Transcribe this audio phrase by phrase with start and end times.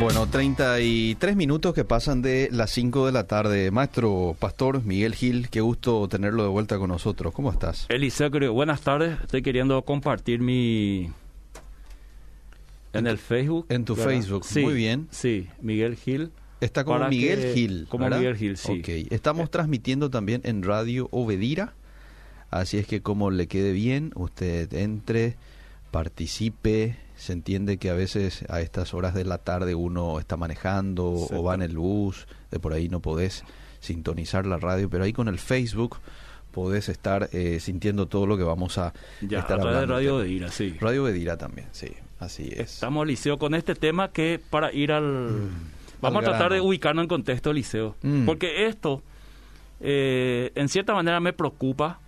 [0.00, 3.70] Bueno, 33 minutos que pasan de las 5 de la tarde.
[3.70, 7.32] Maestro Pastor Miguel Gil, qué gusto tenerlo de vuelta con nosotros.
[7.32, 7.86] ¿Cómo estás?
[8.32, 9.20] Creo, buenas tardes.
[9.20, 11.10] Estoy queriendo compartir mi...
[12.92, 13.66] En el Facebook.
[13.70, 14.10] En tu ¿verdad?
[14.10, 15.08] Facebook, Sí, muy bien.
[15.10, 16.30] Sí, Miguel Gil.
[16.60, 17.86] Está como Miguel que- Gil.
[17.88, 18.18] como ¿verdad?
[18.18, 18.80] Miguel Gil, sí.
[18.80, 21.74] Ok, estamos transmitiendo también en Radio Obedira.
[22.50, 25.36] Así es que como le quede bien, usted entre,
[25.90, 26.96] participe.
[27.22, 31.42] Se entiende que a veces a estas horas de la tarde uno está manejando o
[31.44, 33.44] va en el bus, de por ahí no podés
[33.78, 35.98] sintonizar la radio, pero ahí con el Facebook
[36.50, 39.94] podés estar eh, sintiendo todo lo que vamos a Ya, a estar través de hablando.
[39.94, 40.76] Radio de Ira, sí.
[40.80, 42.74] Radio Obedira también, sí, así es.
[42.74, 45.48] Estamos, Liceo, con este tema que para ir al...
[46.00, 47.94] Vamos Al a tratar de ubicarnos en contexto, Liceo.
[48.02, 48.26] Mm.
[48.26, 49.00] Porque esto,
[49.78, 52.00] eh, en cierta manera, me preocupa.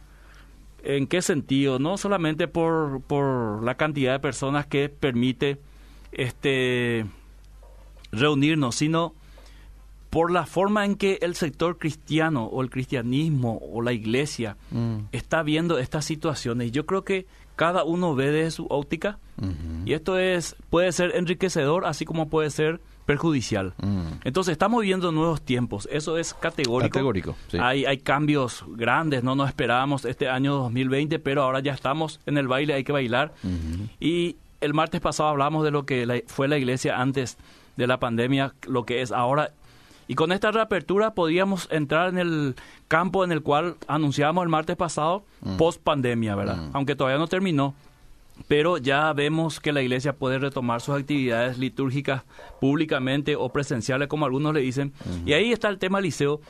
[0.85, 1.79] ¿En qué sentido?
[1.79, 5.59] No solamente por, por la cantidad de personas que permite
[6.13, 7.07] este
[8.13, 9.15] reunirnos, sino
[10.11, 15.07] por la forma en que el sector cristiano o el cristianismo o la iglesia Mm,
[15.11, 16.71] está viendo estas situaciones.
[16.71, 19.19] Yo creo que cada uno ve desde su óptica
[19.85, 23.75] y esto es puede ser enriquecedor así como puede ser perjudicial.
[23.81, 24.03] mm.
[24.25, 26.91] Entonces estamos viviendo nuevos tiempos, eso es categórico.
[26.91, 27.59] Categórico, sí.
[27.61, 32.39] Hay, hay cambios grandes, no nos esperábamos este año 2020, pero ahora ya estamos en
[32.39, 33.33] el baile, hay que bailar.
[34.01, 37.37] Y el martes pasado hablamos de lo que la- fue la iglesia antes
[37.77, 39.51] de la pandemia, lo que es ahora.
[40.07, 42.57] Y con esta reapertura podíamos entrar en el
[42.89, 45.25] campo en el cual anunciábamos el martes pasado,
[45.57, 46.57] post pandemia, ¿verdad?
[46.59, 46.71] Mm.
[46.75, 47.75] Aunque todavía no terminó.
[48.49, 52.23] Pero ya vemos que la iglesia puede retomar sus actividades litúrgicas
[52.61, 54.93] públicamente o presenciales, como algunos le dicen.
[55.25, 56.41] Y ahí está el tema liceo.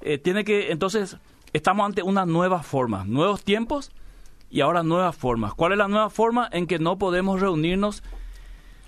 [0.00, 1.16] Eh, tiene que, entonces,
[1.52, 3.90] estamos ante una nueva forma, nuevos tiempos
[4.50, 5.54] y ahora nuevas formas.
[5.54, 8.02] ¿Cuál es la nueva forma en que no podemos reunirnos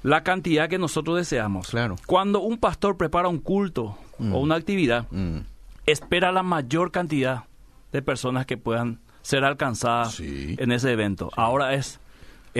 [0.03, 1.69] la cantidad que nosotros deseamos?
[1.69, 1.97] Claro.
[2.07, 5.39] Cuando un pastor prepara un culto o una actividad, Mm.
[5.87, 7.45] espera la mayor cantidad
[7.92, 10.55] de personas que puedan ser alcanzadas Sí.
[10.58, 11.30] en ese evento.
[11.36, 11.98] Ahora es,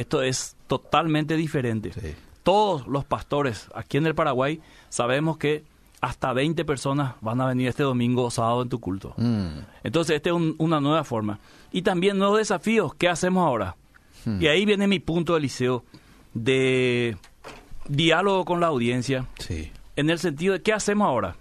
[0.01, 1.93] esto es totalmente diferente.
[1.93, 2.15] Sí.
[2.43, 5.65] Todos los pastores aquí en el Paraguay sabemos que
[6.01, 9.15] hasta 20 personas van a venir este domingo o sábado en tu culto.
[9.17, 9.59] Mm.
[9.83, 11.41] Entonces, esta es un- una nueva forma.
[11.73, 12.95] Y también nuevos desafíos.
[12.95, 13.75] ¿Qué hacemos ahora?
[14.25, 14.41] Hmm.
[14.41, 15.85] Y ahí viene mi punto de liceo
[16.35, 17.17] de
[17.89, 19.71] diálogo con la audiencia, Sí.
[19.97, 21.37] en el sentido de qué hacemos ahora.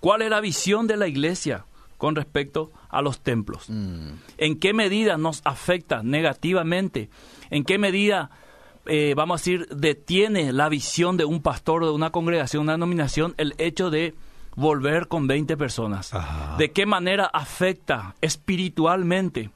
[0.00, 1.64] ¿Cuál es la visión de la iglesia
[1.98, 3.68] con respecto a los templos?
[3.68, 4.10] Mm.
[4.38, 7.08] ¿En qué medida nos afecta negativamente?
[7.52, 8.30] ¿En qué medida,
[8.86, 13.34] eh, vamos a decir, detiene la visión de un pastor, de una congregación, una denominación,
[13.36, 14.14] el hecho de
[14.56, 16.12] volver con 20 personas?
[16.14, 16.56] Ajá.
[16.56, 19.50] ¿De qué manera afecta espiritualmente,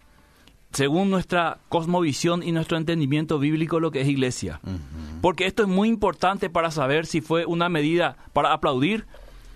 [0.73, 4.61] según nuestra cosmovisión y nuestro entendimiento bíblico, lo que es iglesia?
[5.23, 9.07] Porque esto es muy importante para saber si fue una medida para aplaudir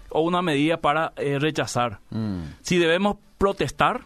[0.09, 2.41] o una medida para eh, rechazar Mm.
[2.63, 4.01] si debemos protestar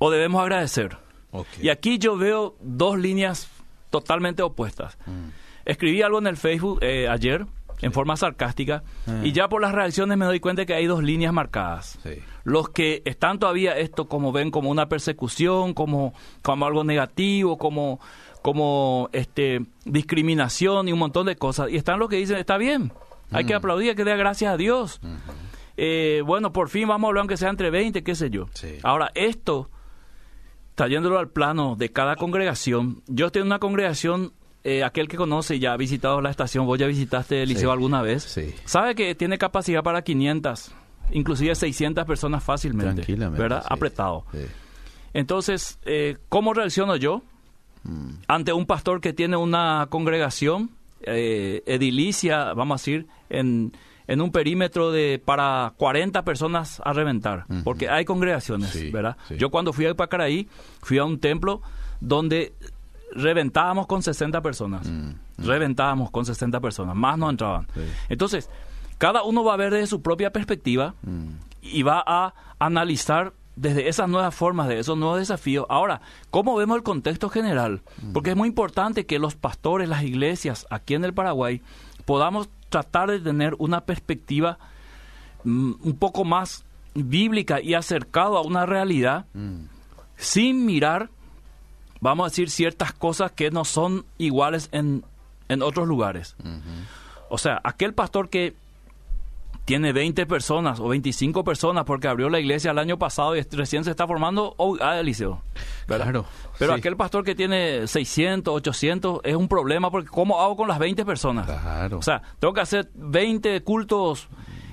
[0.00, 0.98] o debemos agradecer.
[1.60, 3.48] Y aquí yo veo dos líneas
[3.90, 4.96] totalmente opuestas.
[5.06, 5.28] Mm.
[5.64, 7.46] Escribí algo en el Facebook eh, ayer
[7.82, 9.20] en forma sarcástica Ah.
[9.22, 11.98] y ya por las reacciones me doy cuenta que hay dos líneas marcadas.
[12.02, 12.20] Sí.
[12.44, 18.00] Los que están todavía esto como ven como una persecución, como, como algo negativo, como,
[18.40, 21.68] como este discriminación y un montón de cosas.
[21.70, 22.92] Y están los que dicen, está bien,
[23.30, 23.58] hay que Mm.
[23.58, 25.00] aplaudir, hay que dar gracias a Dios.
[25.76, 28.46] Eh, bueno, por fin vamos a hablar aunque sea entre 20, qué sé yo.
[28.54, 28.78] Sí.
[28.82, 29.68] Ahora, esto,
[30.76, 34.32] trayéndolo al plano de cada congregación, yo estoy en una congregación,
[34.62, 37.72] eh, aquel que conoce ya ha visitado la estación, vos ya visitaste el liceo Sí.
[37.72, 38.54] alguna vez, Sí.
[38.64, 40.72] sabe que tiene capacidad para 500,
[41.10, 43.42] inclusive 600 personas fácilmente, Tranquilamente.
[43.42, 43.62] ¿verdad?
[43.62, 43.68] sí.
[43.70, 44.24] Apretado.
[44.32, 44.38] Sí.
[45.14, 47.22] Entonces, eh, ¿cómo reacciono yo
[47.84, 48.10] Mm.
[48.28, 50.70] ante un pastor que tiene una congregación
[51.02, 53.72] eh, edilicia, vamos a decir, en,
[54.08, 57.46] en un perímetro de para 40 personas a reventar?
[57.64, 59.16] Porque hay congregaciones, Sí, ¿verdad?
[59.28, 59.36] sí.
[59.36, 60.48] Yo cuando fui a Pacaraí,
[60.82, 61.62] fui a un templo
[62.00, 62.52] donde
[63.12, 64.86] reventábamos con 60 personas.
[64.86, 65.10] Mm.
[65.38, 67.66] Reventábamos con 60 personas, más no entraban.
[67.74, 67.80] Sí.
[68.08, 68.50] Entonces,
[68.98, 71.28] cada uno va a ver desde su propia perspectiva Mm.
[71.62, 75.64] y va a analizar desde esas nuevas formas, de esos nuevos desafíos.
[75.70, 77.80] Ahora, ¿cómo vemos el contexto general?
[78.12, 81.62] Porque es muy importante que los pastores, las iglesias aquí en el Paraguay,
[82.06, 84.58] podamos tratar de tener una perspectiva
[85.44, 86.64] mm, un poco más
[86.94, 89.66] bíblica y acercado a una realidad Mm.
[90.16, 91.10] sin mirar,
[92.00, 95.04] vamos a decir, ciertas cosas que no son iguales en,
[95.48, 96.36] en otros lugares.
[97.28, 98.54] O sea, aquel pastor que
[99.66, 103.82] tiene 20 personas o 25 personas porque abrió la iglesia el año pasado y recién
[103.82, 105.42] se está formando, oh, ah, Eliseo.
[105.86, 106.24] Claro.
[106.56, 106.78] Pero sí.
[106.78, 111.04] aquel pastor que tiene 600, 800 es un problema porque ¿cómo hago con las 20
[111.04, 111.46] personas?
[111.46, 111.98] Claro.
[111.98, 114.28] O sea, tengo que hacer 20 cultos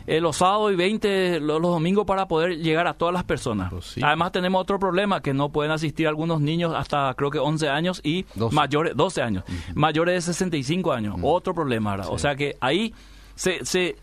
[0.06, 3.72] eh, los sábados y 20 los, los domingos para poder llegar a todas las personas.
[3.72, 4.02] Pues sí.
[4.04, 8.00] Además tenemos otro problema, que no pueden asistir algunos niños hasta creo que 11 años
[8.04, 8.56] y 12.
[8.56, 9.44] mayores, 12 años,
[9.74, 11.16] mayores de 65 años.
[11.24, 12.10] Otro problema ahora.
[12.10, 12.94] O sea que ahí
[13.34, 13.96] se, se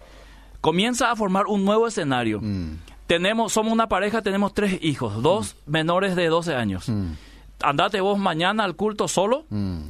[0.60, 2.40] comienza a formar un nuevo escenario.
[2.40, 2.76] Mm,
[3.06, 6.88] Tenemos, somos una pareja, tenemos tres hijos, dos menores de 12 años.
[6.88, 7.12] mm,
[7.62, 9.80] Andate vos mañana al culto solo, mm.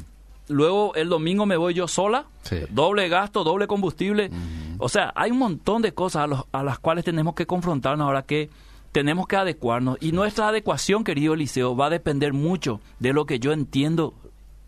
[0.49, 2.57] luego el domingo me voy yo sola, Sí.
[2.71, 4.31] doble gasto, doble combustible.
[4.79, 8.07] O sea, hay un montón de cosas a, los- a las cuales tenemos que confrontarnos
[8.07, 8.49] ahora que
[8.93, 9.99] tenemos que adecuarnos.
[10.01, 14.15] Y nuestra adecuación, querido Eliseo, va a depender mucho de lo que yo entiendo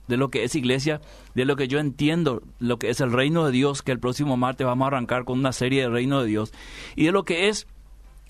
[0.08, 1.00] de lo que es iglesia,
[1.34, 4.37] de lo que yo entiendo, lo que es el reino de Dios, que el próximo
[4.37, 6.52] martes vamos a arrancar con una serie de reino de Dios,
[6.96, 7.66] y de lo que es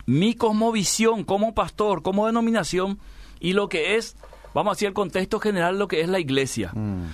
[0.07, 2.99] mi cosmovisión como pastor, como denominación,
[3.41, 4.17] y lo que es,
[4.55, 6.73] vamos a decir, el contexto general, lo que es la iglesia.
[6.75, 7.07] Mm.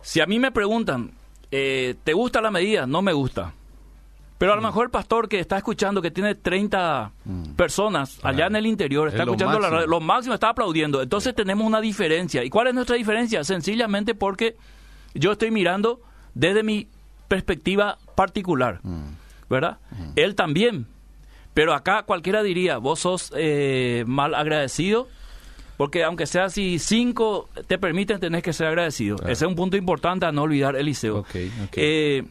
[0.00, 1.12] Si a mí me preguntan,
[1.50, 2.86] eh, ¿te gusta la medida?
[2.86, 3.54] No me gusta.
[4.42, 7.12] Pero a lo mejor el pastor que está escuchando, que tiene 30
[7.54, 9.76] personas allá en el interior, está Es lo escuchando la máximo.
[9.76, 11.00] radio, lo máximo está aplaudiendo.
[11.00, 12.42] Entonces tenemos una diferencia.
[12.42, 13.44] ¿Y cuál es nuestra diferencia?
[13.44, 14.56] Sencillamente porque
[15.14, 16.00] yo estoy mirando
[16.34, 16.88] desde mi
[17.28, 18.80] perspectiva particular,
[19.48, 19.78] ¿verdad?
[20.16, 20.86] Él también.
[21.54, 25.06] Pero acá cualquiera diría, vos sos eh, mal agradecido,
[25.76, 29.18] porque aunque sea así, cinco te permiten, tenés que ser agradecido.
[29.18, 29.32] Claro.
[29.32, 31.18] Ese es un punto importante a no olvidar, Eliseo.
[31.18, 31.28] Ok,
[31.66, 31.74] ok.
[31.76, 32.24] Eh,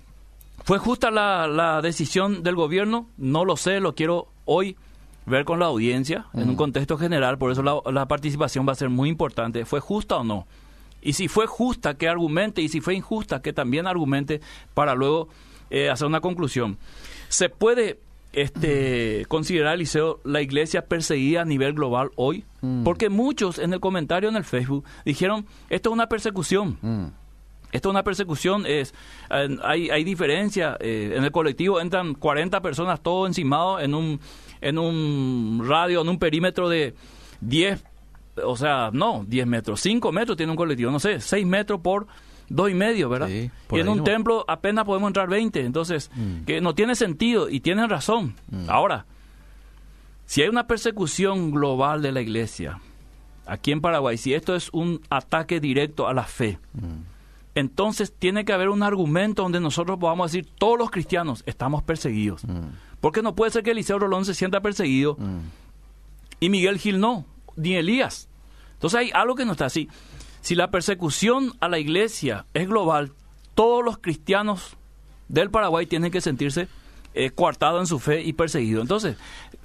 [0.63, 3.07] ¿Fue justa la, la decisión del gobierno?
[3.17, 4.77] No lo sé, lo quiero hoy
[5.25, 8.75] ver con la audiencia en un contexto general, por eso la, la participación va a
[8.75, 9.65] ser muy importante.
[9.65, 10.47] ¿Fue justa o no?
[11.01, 14.41] Y si fue justa, que argumente, y si fue injusta, que también argumente
[14.73, 15.29] para luego
[15.69, 16.77] eh, hacer una conclusión.
[17.29, 17.99] ¿Se puede
[18.33, 22.45] este, considerar, Liceo, la iglesia perseguida a nivel global hoy?
[22.83, 26.77] Porque muchos en el comentario en el Facebook dijeron, esto es una persecución.
[26.81, 27.05] Mm.
[27.71, 28.93] Esto es una persecución, es,
[29.29, 30.77] hay, hay diferencia.
[30.79, 34.19] eh, en el colectivo entran 40 personas, todos encimados en un,
[34.59, 36.93] en un radio, en un perímetro de
[37.41, 37.83] 10,
[38.43, 42.07] o sea, no, 10 metros, 5 metros tiene un colectivo, no sé, 6 metros por
[42.49, 43.27] dos y medio, ¿verdad?
[43.29, 44.03] Sí, y en un no.
[44.03, 46.11] templo apenas podemos entrar 20, entonces,
[46.45, 48.35] que no tiene sentido y tienen razón.
[48.67, 49.05] Ahora,
[50.25, 52.79] si hay una persecución global de la iglesia,
[53.45, 56.59] aquí en Paraguay, si esto es un ataque directo a la fe,
[57.55, 62.43] entonces tiene que haber un argumento donde nosotros podamos decir, todos los cristianos estamos perseguidos.
[63.01, 65.17] Porque no puede ser que Eliseo Rolón se sienta perseguido
[66.39, 67.25] y Miguel Gil no,
[67.55, 68.29] ni Elías.
[68.73, 69.89] Entonces hay algo que no está así.
[70.41, 73.11] Si la persecución a la iglesia es global,
[73.53, 74.77] todos los cristianos
[75.27, 76.67] del Paraguay tienen que sentirse
[77.13, 78.81] eh, coartados en su fe y perseguidos.
[78.81, 79.17] Entonces,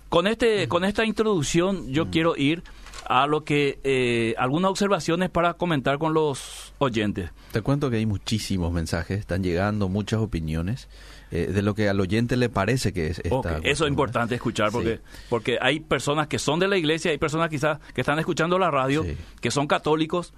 [0.08, 2.62] con, este, con esta introducción yo quiero ir
[3.08, 7.30] a lo que eh, algunas observaciones para comentar con los oyentes.
[7.52, 10.88] Te cuento que hay muchísimos mensajes, están llegando muchas opiniones
[11.30, 13.58] eh, de lo que al oyente le parece que es esta.
[13.62, 15.02] Eso es importante escuchar porque, Sí.
[15.28, 18.70] porque hay personas que son de la iglesia, hay personas quizás que están escuchando la
[18.70, 19.16] radio, Sí.
[19.40, 20.34] que son católicos,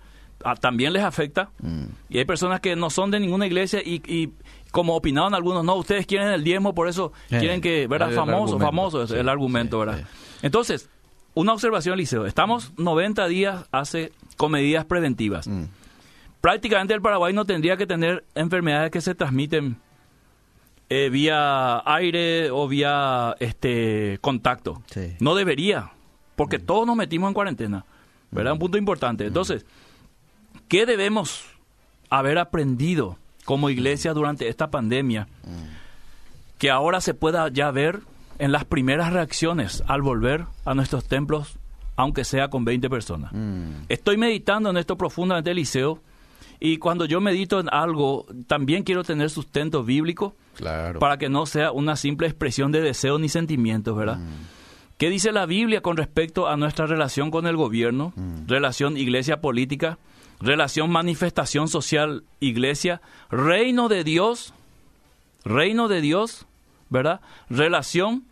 [0.60, 1.50] también les afecta.
[1.60, 1.84] Mm.
[2.10, 4.32] Y hay personas que no son de ninguna iglesia y, y
[4.70, 8.10] como opinaban algunos, no, ustedes quieren el diezmo, por eso Eh, quieren que, ¿verdad?
[8.10, 10.04] el Famoso, famoso es sí, el argumento, ¿verdad?
[10.42, 10.88] Entonces,
[11.38, 12.26] una observación, Liceo.
[12.26, 15.46] Estamos 90 días hace con medidas preventivas.
[15.46, 15.66] Mm.
[16.40, 19.76] Prácticamente el Paraguay no tendría que tener enfermedades que se transmiten
[20.88, 24.82] eh, vía aire o vía este contacto.
[24.90, 25.14] Sí.
[25.20, 25.92] No debería,
[26.34, 27.84] porque todos nos metimos en cuarentena.
[28.32, 28.54] ¿Verdad?
[28.54, 29.24] Un punto importante.
[29.24, 29.64] Entonces,
[30.66, 31.44] ¿qué debemos
[32.10, 35.28] haber aprendido como iglesia durante esta pandemia?
[36.58, 38.00] Que ahora se pueda ya ver
[38.38, 41.58] en las primeras reacciones al volver a nuestros templos,
[41.96, 43.32] aunque sea con 20 personas.
[43.32, 43.84] Mm.
[43.88, 46.00] Estoy meditando en esto profundamente, Eliseo,
[46.60, 50.98] y cuando yo medito en algo, también quiero tener sustento bíblico Claro.
[50.98, 54.18] para que no sea una simple expresión de deseos ni sentimientos, ¿verdad?
[54.96, 58.12] ¿Qué dice la Biblia con respecto a nuestra relación con el gobierno,
[58.48, 59.98] relación iglesia-política,
[60.40, 64.52] relación manifestación social iglesia, reino de Dios,
[65.44, 66.46] reino de Dios,
[66.90, 67.20] ¿verdad?
[67.48, 68.24] Relación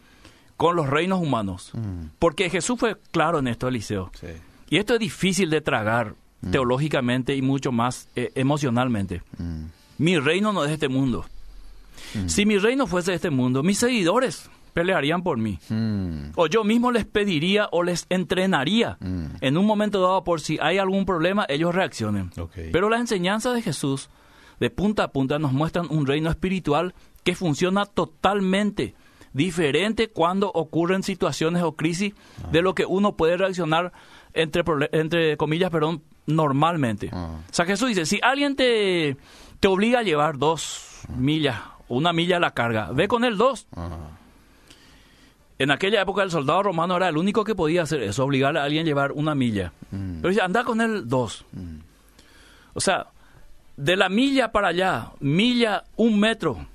[0.56, 1.72] con los reinos humanos.
[2.18, 4.10] Porque Jesús fue claro en esto, Eliseo.
[4.18, 4.28] Sí.
[4.70, 6.14] Y esto es difícil de tragar
[6.50, 9.22] teológicamente y mucho más eh, emocionalmente.
[9.38, 9.64] Mm.
[9.98, 11.24] Mi reino no es de este mundo.
[12.26, 15.58] Si mi reino fuese de este mundo, mis seguidores pelearían por mí.
[15.68, 16.32] Mm.
[16.36, 19.26] O yo mismo les pediría o les entrenaría Mm.
[19.40, 22.30] en un momento dado por si hay algún problema, ellos reaccionen.
[22.72, 24.08] Pero las enseñanzas de Jesús,
[24.60, 26.94] de punta a punta, nos muestran un reino espiritual
[27.24, 28.94] que funciona totalmente
[29.36, 32.14] diferente cuando ocurren situaciones o crisis
[32.50, 33.92] de lo que uno puede reaccionar
[34.32, 37.10] entre, entre comillas, perdón, normalmente.
[37.12, 37.40] Ah.
[37.48, 39.16] O sea, Jesús dice, si alguien te,
[39.60, 43.36] te obliga a llevar dos millas, o una milla a la carga, ve con él
[43.36, 43.66] dos.
[43.76, 44.08] Ah.
[45.58, 48.64] En aquella época el soldado romano era el único que podía hacer eso, obligar a
[48.64, 49.72] alguien a llevar una milla.
[49.90, 50.16] Mm.
[50.20, 51.44] Pero dice, anda con él dos.
[52.72, 53.06] O sea,
[53.76, 56.66] de la milla para allá, milla, un metro,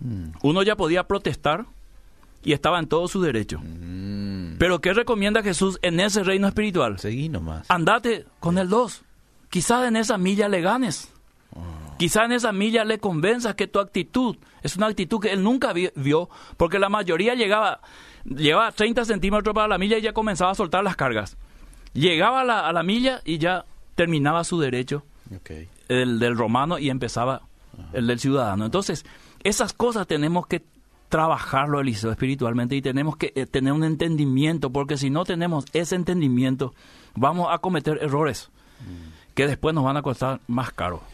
[0.00, 0.32] Mm.
[0.42, 1.66] uno ya podía protestar
[2.44, 3.58] y estaba en todo su derecho.
[3.60, 4.56] Mm.
[4.58, 6.98] Pero ¿qué recomienda Jesús en ese reino espiritual?
[6.98, 7.68] Seguí nomás.
[7.70, 9.02] Andate con el dos.
[9.50, 11.10] Quizás en esa milla le ganes.
[11.98, 15.72] Quizás en esa milla le convenzas que tu actitud es una actitud que él nunca
[15.72, 17.80] vi- vio, porque la mayoría llegaba,
[18.24, 21.36] llevaba 30 centímetros para la milla y ya comenzaba a soltar las cargas.
[21.92, 25.04] Llegaba a la, a la milla y ya terminaba su derecho,
[25.36, 25.50] Ok.
[25.88, 27.42] el del romano, y empezaba
[27.92, 28.64] el del ciudadano.
[28.64, 29.04] Entonces,
[29.44, 30.62] esas cosas tenemos que
[31.14, 35.94] trabajarlo, Eliseo, espiritualmente, y tenemos que eh, tener un entendimiento, porque si no tenemos ese
[35.94, 36.74] entendimiento,
[37.14, 38.50] vamos a cometer errores
[39.32, 41.04] que después nos van a costar más caro.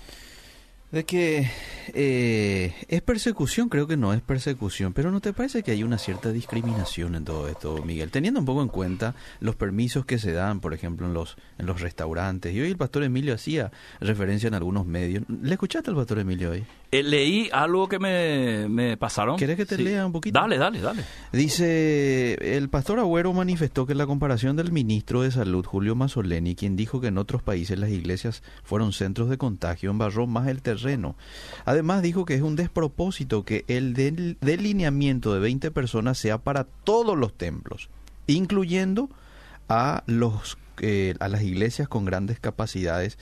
[0.90, 1.50] De que
[1.92, 5.98] eh, es persecución, creo que no es persecución, pero ¿no te parece que hay una
[5.98, 8.10] cierta discriminación en todo esto, Miguel?
[8.10, 11.66] Teniendo un poco en cuenta los permisos que se dan, por ejemplo, en los, en
[11.66, 12.54] los restaurantes.
[12.54, 15.24] Y hoy el pastor Emilio hacía referencia en algunos medios.
[15.28, 16.64] ¿Le escuchaste al pastor Emilio hoy?
[16.92, 19.36] Eh, leí algo que me, me pasaron.
[19.36, 20.40] ¿Querés que te lea un poquito?
[20.40, 21.04] Dale, dale, dale.
[21.32, 26.74] Dice, el pastor Agüero manifestó que la comparación del ministro de Salud, Julio Mazzoleni, quien
[26.74, 31.16] dijo que en otros países las iglesias fueron centros de contagio, embarró más el terreno.
[31.64, 36.64] Además dijo que es un despropósito que el del- delineamiento de 20 personas sea para
[36.64, 37.88] todos los templos,
[38.26, 39.10] incluyendo
[39.68, 43.18] a los eh, a las iglesias con grandes capacidades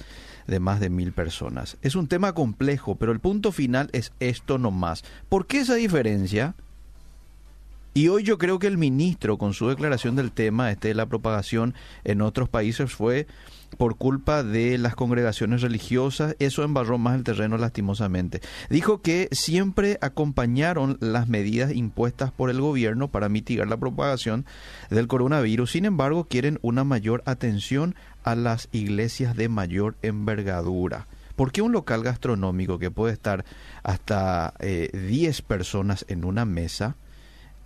[0.48, 1.76] de más de mil personas.
[1.82, 5.04] Es un tema complejo, pero el punto final es esto nomás.
[5.28, 6.56] ¿Por qué esa diferencia?
[7.94, 11.74] Y hoy yo creo que el ministro, con su declaración del tema este la propagación
[12.04, 13.26] en otros países, fue
[13.76, 18.40] por culpa de las congregaciones religiosas, eso embarró más el terreno lastimosamente.
[18.70, 24.46] Dijo que siempre acompañaron las medidas impuestas por el gobierno para mitigar la propagación
[24.90, 31.06] del coronavirus, sin embargo quieren una mayor atención a las iglesias de mayor envergadura.
[31.36, 33.44] ¿Por qué un local gastronómico que puede estar
[33.84, 36.96] hasta eh, 10 personas en una mesa?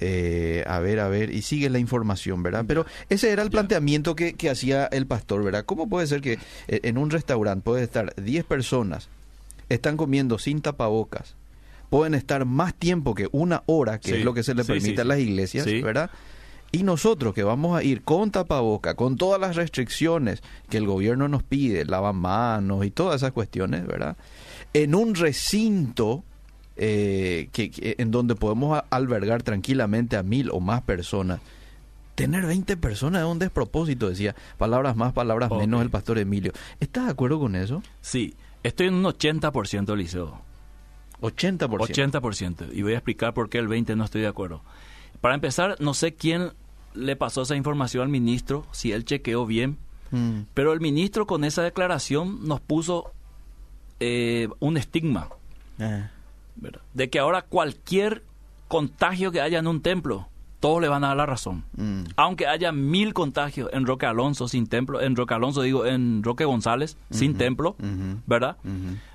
[0.05, 2.65] Eh, a ver, a ver, y sigue la información, ¿verdad?
[2.67, 5.65] Pero ese era el planteamiento que, que hacía el pastor, ¿verdad?
[5.65, 9.09] ¿Cómo puede ser que eh, en un restaurante puede estar 10 personas,
[9.69, 11.37] están comiendo sin tapabocas,
[11.89, 14.73] pueden estar más tiempo que una hora, que Sí, es lo que se le sí,
[14.73, 15.67] permite sí, a las iglesias.
[15.83, 16.11] ¿verdad?
[16.75, 21.29] Y nosotros que vamos a ir con tapaboca, con todas las restricciones que el gobierno
[21.29, 24.17] nos pide, lavamanos y todas esas cuestiones, ¿verdad?
[24.73, 26.25] En un recinto
[26.77, 31.41] eh, que, que- en donde podemos albergar tranquilamente a mil o más personas.
[32.15, 34.35] Tener 20 personas es un despropósito, decía.
[34.57, 36.53] Palabras más, palabras menos el pastor Emilio.
[36.81, 37.83] ¿Estás de acuerdo con eso?
[38.01, 40.41] Sí, estoy en un 80% Liceo.
[41.21, 41.69] 80%.
[41.69, 42.69] 80%.
[42.73, 44.63] Y voy a explicar por qué el 20% no estoy de acuerdo.
[45.21, 46.53] Para empezar, no sé quién
[46.95, 49.79] le pasó esa información al ministro, si él chequeó bien,
[50.13, 53.13] Mm, pero el ministro con esa declaración nos puso
[53.99, 55.31] eh, un estigma,
[55.79, 56.07] eh,
[56.93, 58.23] de que ahora cualquier
[58.69, 60.29] contagio que haya en un templo,
[60.63, 61.65] todos le van a dar la razón.
[61.77, 66.23] mm, Aunque haya mil contagios en Roque Alonso sin templo, en Roque Alonso digo, en
[66.23, 67.75] Roque González sin templo,
[68.27, 68.57] ¿verdad?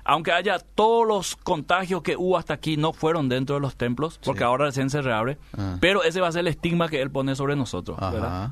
[0.04, 4.20] Aunque haya todos los contagios que hubo hasta aquí no fueron dentro de los templos,
[4.22, 4.44] porque Sí.
[4.44, 5.78] ahora recién se reabre, Ah.
[5.80, 7.98] pero ese va a ser el estigma que él pone sobre nosotros.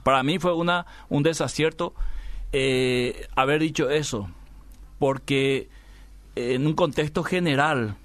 [0.02, 1.94] Para mí fue una un desacierto
[2.52, 4.30] eh, haber dicho eso,
[4.98, 5.68] porque
[6.34, 7.96] en un contexto general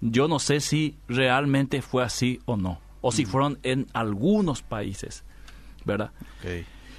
[0.00, 5.22] yo no sé si realmente fue así o no, o si fueron en algunos países,
[5.84, 6.10] ¿verdad?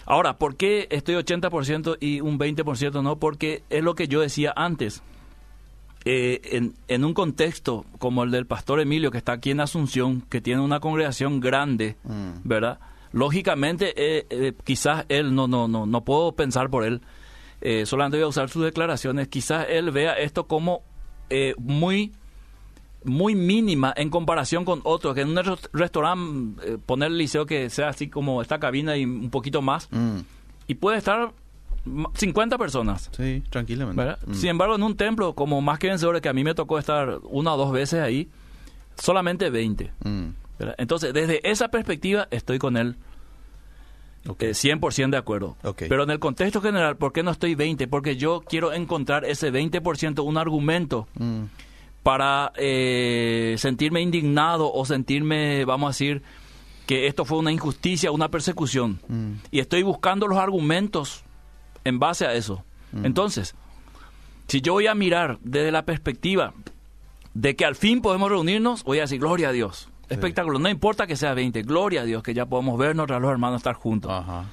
[0.06, 3.20] Ahora, ¿por qué estoy 80% y un 20% no?
[3.20, 5.04] Porque es lo que yo decía antes.
[6.06, 10.22] Eh, en, en un contexto como el del pastor Emilio, que está aquí en Asunción,
[10.22, 12.30] que tiene una congregación grande, Mm.
[12.46, 12.80] ¿verdad?
[13.12, 17.02] Lógicamente, eh, eh, quizás él, no, no, no, no puedo pensar por él,
[17.84, 20.84] solamente voy a usar sus declaraciones, quizás él vea esto como
[21.58, 22.14] muy
[23.08, 27.46] muy mínima en comparación con otros, que en un res- restaurante eh, poner el liceo
[27.46, 30.20] que sea así como esta cabina y un poquito más, Mm,
[30.68, 31.32] y puede estar
[31.86, 33.10] m- 50 personas.
[33.16, 34.16] Sí, tranquilamente.
[34.28, 34.34] Mm.
[34.34, 37.20] Sin embargo, en un templo como más que vencedores, que a mí me tocó estar
[37.24, 38.30] una o dos veces ahí,
[38.98, 39.92] solamente 20.
[40.04, 40.28] Mm.
[40.78, 42.96] Entonces, desde esa perspectiva, estoy con él
[44.28, 44.42] ok.
[44.44, 45.56] eh, 100% de acuerdo.
[45.64, 45.84] Ok.
[45.88, 47.88] Pero en el contexto general, ¿por qué no estoy 20?
[47.88, 51.44] Porque yo quiero encontrar ese 20%, un argumento Mm,
[52.08, 56.24] para eh, sentirme indignado o sentirme, vamos a decir,
[56.86, 59.02] que esto fue una injusticia, una persecución.
[59.10, 59.32] Mm.
[59.52, 61.26] Y estoy buscando los argumentos
[61.84, 62.64] en base a eso.
[62.94, 63.08] Mm.
[63.08, 63.56] Entonces,
[64.48, 66.54] si yo voy a mirar desde la perspectiva
[67.34, 69.90] de que al fin podemos reunirnos, voy a decir, gloria a Dios.
[70.08, 73.58] Espectáculo, no importa que sea 20, gloria a Dios, que ya podemos vernos, los hermanos
[73.58, 74.14] estar juntos.
[74.14, 74.46] Ajá.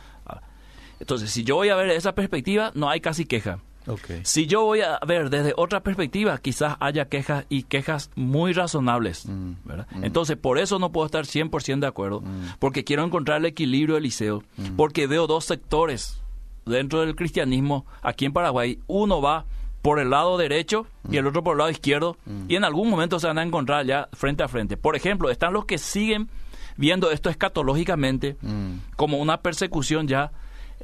[0.99, 3.61] Entonces, si yo voy a ver esa perspectiva, no hay casi queja.
[4.25, 9.26] Si yo voy a ver desde otra perspectiva, quizás haya quejas y quejas muy razonables.
[9.26, 9.87] Mm, ¿verdad?
[9.95, 10.05] mm.
[10.05, 12.55] Entonces, por eso no puedo estar 100% de acuerdo, Mm.
[12.59, 14.43] porque quiero encontrar el equilibrio del liceo,
[14.76, 16.21] porque veo dos sectores
[16.67, 18.79] dentro del cristianismo aquí en Paraguay.
[18.87, 19.45] Uno va
[19.83, 22.17] por el lado derecho y el otro por el lado izquierdo,
[22.49, 24.79] y en algún momento se van a encontrar ya frente a frente.
[24.79, 26.31] Por ejemplo, están los que siguen
[26.79, 28.37] viendo esto escatológicamente
[28.97, 30.33] como una persecución ya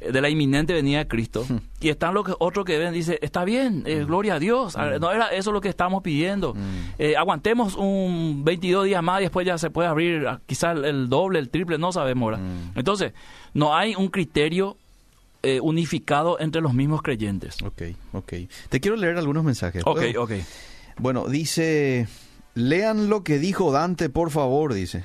[0.01, 1.45] de la inminente venida de Cristo.
[1.79, 4.97] Y están los que, otros que ven, dice, está bien, eh, gloria a Dios, Ah,
[4.99, 6.55] no era eso lo que estamos pidiendo.
[6.97, 11.09] Eh, aguantemos un 22 días más y después ya se puede abrir ah, quizás el,
[11.09, 12.31] doble, el triple, no sabemos.
[12.31, 12.45] ¿verdad?
[12.75, 13.13] Entonces,
[13.53, 14.77] no hay un criterio
[15.43, 17.61] eh, unificado entre los mismos creyentes.
[17.63, 17.81] Ok,
[18.13, 18.33] ok.
[18.69, 19.83] Te quiero leer algunos mensajes.
[19.85, 20.23] Ok, ¿puedo?
[20.23, 20.31] ok.
[20.97, 22.07] Bueno, dice,
[22.53, 25.03] lean lo que dijo Dante, por favor, dice.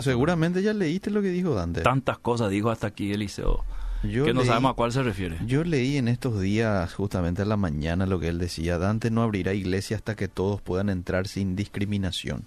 [0.00, 1.82] Seguramente ya leíste lo que dijo Dante.
[1.82, 3.64] Tantas cosas dijo hasta aquí Eliseo,
[4.02, 5.38] Yo que no leí- sabemos a cuál se refiere.
[5.46, 8.78] Yo leí en estos días, justamente a la mañana, lo que él decía.
[8.78, 12.44] Dante no abrirá iglesia hasta que todos puedan entrar sin discriminación.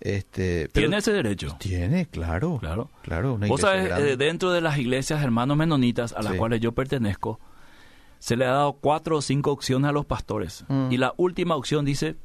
[0.00, 1.56] Este, pero- Tiene ese derecho.
[1.58, 2.58] Tiene, claro.
[2.60, 2.90] Claro.
[3.02, 6.38] Claro, Vos sabés, eh, dentro de las iglesias hermanos menonitas a las Sí.
[6.38, 7.40] cuales yo pertenezco,
[8.18, 10.64] se le ha dado cuatro o cinco opciones a los pastores.
[10.68, 10.88] Mm.
[10.92, 12.16] Y la última opción dice,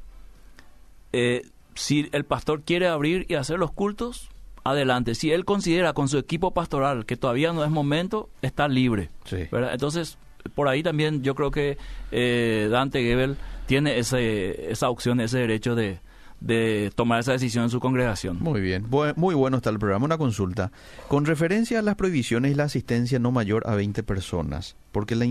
[1.12, 1.42] eh,
[1.74, 4.28] si el pastor quiere abrir y hacer los cultos,
[4.64, 5.14] adelante.
[5.14, 9.10] Si él considera con su equipo pastoral que todavía no es momento, está libre.
[9.24, 9.38] Sí.
[9.50, 9.72] ¿verdad?
[9.72, 10.18] Entonces,
[10.54, 11.78] por ahí también yo creo que
[12.10, 13.36] eh, Dante Gebel
[13.66, 15.98] tiene ese, esa opción, ese derecho de,
[16.40, 18.38] de tomar esa decisión en su congregación.
[18.40, 20.04] Muy bien, Bu- muy bueno está el programa.
[20.04, 20.70] Una consulta.
[21.08, 25.14] Con referencia a las prohibiciones y la asistencia no mayor a 20 personas, ¿por qué
[25.16, 25.26] la,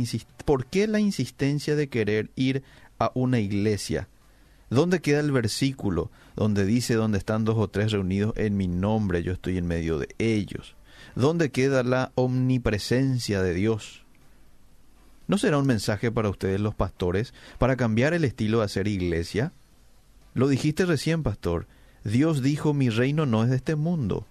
[0.46, 2.64] ¿por qué la insistencia de querer ir
[3.00, 4.08] a una iglesia?
[4.72, 9.22] ¿Dónde queda el versículo donde dice donde están dos o tres reunidos en mi nombre,
[9.22, 10.78] yo estoy en medio de ellos?
[11.14, 14.06] ¿Dónde queda la omnipresencia de Dios?
[15.28, 19.52] ¿No será un mensaje para ustedes los pastores para cambiar el estilo de hacer iglesia?
[20.36, 21.68] Lo dijiste recién, pastor.
[22.06, 24.26] Dios dijo, mi reino no es de este mundo.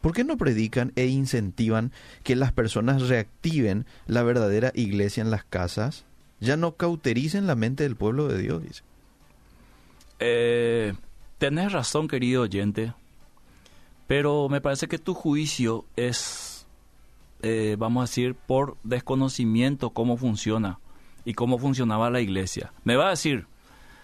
[0.00, 1.92] ¿Por qué no predican e incentivan
[2.24, 6.06] que las personas reactiven la verdadera iglesia en las casas?
[6.40, 8.82] Ya no cautericen la mente del pueblo de Dios, dice.
[10.20, 10.92] Eh,
[11.38, 12.92] tenés razón, querido oyente,
[14.06, 16.66] pero me parece que tu juicio es,
[17.42, 20.78] eh, vamos a decir, por desconocimiento cómo funciona
[21.24, 22.72] y cómo funcionaba la iglesia.
[22.84, 23.46] Me va a decir,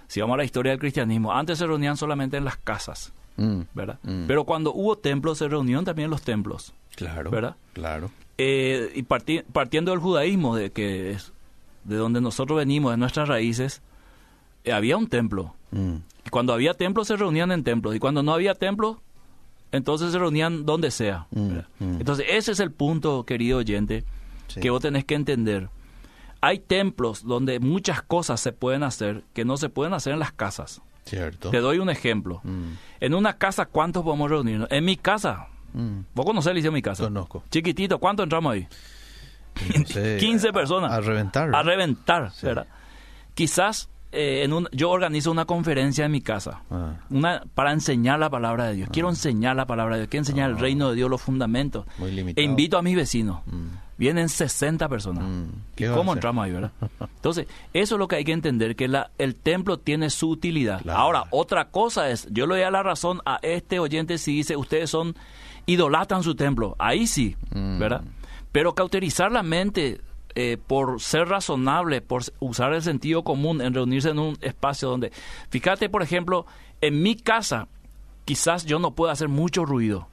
[0.07, 3.63] si vamos a la historia del cristianismo, antes se reunían solamente en las casas, Mm,
[3.75, 3.99] ¿verdad?
[4.03, 4.27] Mm.
[4.27, 7.31] Pero cuando hubo templos, se reunieron también en los templos, claro.
[7.31, 7.57] ¿verdad?
[7.75, 8.11] Claro.
[8.39, 11.33] Eh, y parti- partiendo del judaísmo, de que es
[11.85, 13.83] de donde nosotros venimos, de nuestras raíces,
[14.65, 15.55] eh, había un templo.
[15.71, 17.95] Mm, Y cuando había templos se reunían en templos.
[17.95, 18.97] Y cuando no había templos,
[19.73, 21.27] entonces se reunían donde sea.
[21.31, 21.41] Mm,
[21.81, 22.01] mm.
[22.01, 24.05] Entonces ese es el punto, querido oyente,
[24.49, 24.61] sí.
[24.61, 25.69] que vos tenés que entender.
[26.41, 30.33] Hay templos donde muchas cosas se pueden hacer que no se pueden hacer en las
[30.33, 30.81] casas.
[31.05, 31.51] Cierto.
[31.51, 32.41] Te doy un ejemplo.
[32.45, 34.69] Mm, En una casa, ¿cuántos podemos reunirnos?
[34.71, 35.47] En mi casa.
[35.73, 36.01] mm.
[36.15, 37.05] ¿Vos conocés el liceo de mi casa?
[37.05, 37.43] Conozco.
[37.51, 38.67] Chiquitito, ¿cuánto entramos ahí?
[39.79, 40.93] No sé, 15 a- personas.
[40.93, 41.55] A, reventar.
[41.55, 42.47] A reventar, Sí.
[42.47, 42.67] ¿verdad?
[43.35, 46.63] Quizás eh, en un, yo organizo una conferencia en mi casa.
[46.71, 48.89] Ah, una para enseñar la palabra de Dios.
[48.93, 50.61] Quiero enseñar la palabra de Dios, quiero enseñar el Ah.
[50.61, 51.85] reino de Dios, los fundamentos.
[51.99, 52.11] muy.
[52.37, 53.41] E invito a mis vecinos.
[53.47, 53.67] Mm,
[53.99, 55.25] Vienen 60 personas.
[55.25, 55.45] mm.
[55.45, 56.71] ¿Y ¿Qué va a cómo entramos ahí, verdad?
[57.17, 60.83] Entonces, eso es lo que hay que entender, que la, el templo tiene su utilidad.
[60.83, 60.99] Claro.
[60.99, 64.55] Ahora, otra cosa es, yo le doy a la razón a este oyente si dice,
[64.57, 65.15] ustedes son,
[65.65, 66.77] idolatran su templo.
[66.79, 67.79] Ahí sí, Mm.
[67.79, 68.03] ¿verdad?
[68.53, 70.01] Pero cauterizar la mente
[70.37, 75.11] eh, por ser razonable, por usar el sentido común en reunirse en un espacio donde...
[75.49, 76.45] Fíjate, por ejemplo,
[76.83, 77.69] en mi casa,
[78.27, 80.09] quizás yo no pueda hacer mucho ruido.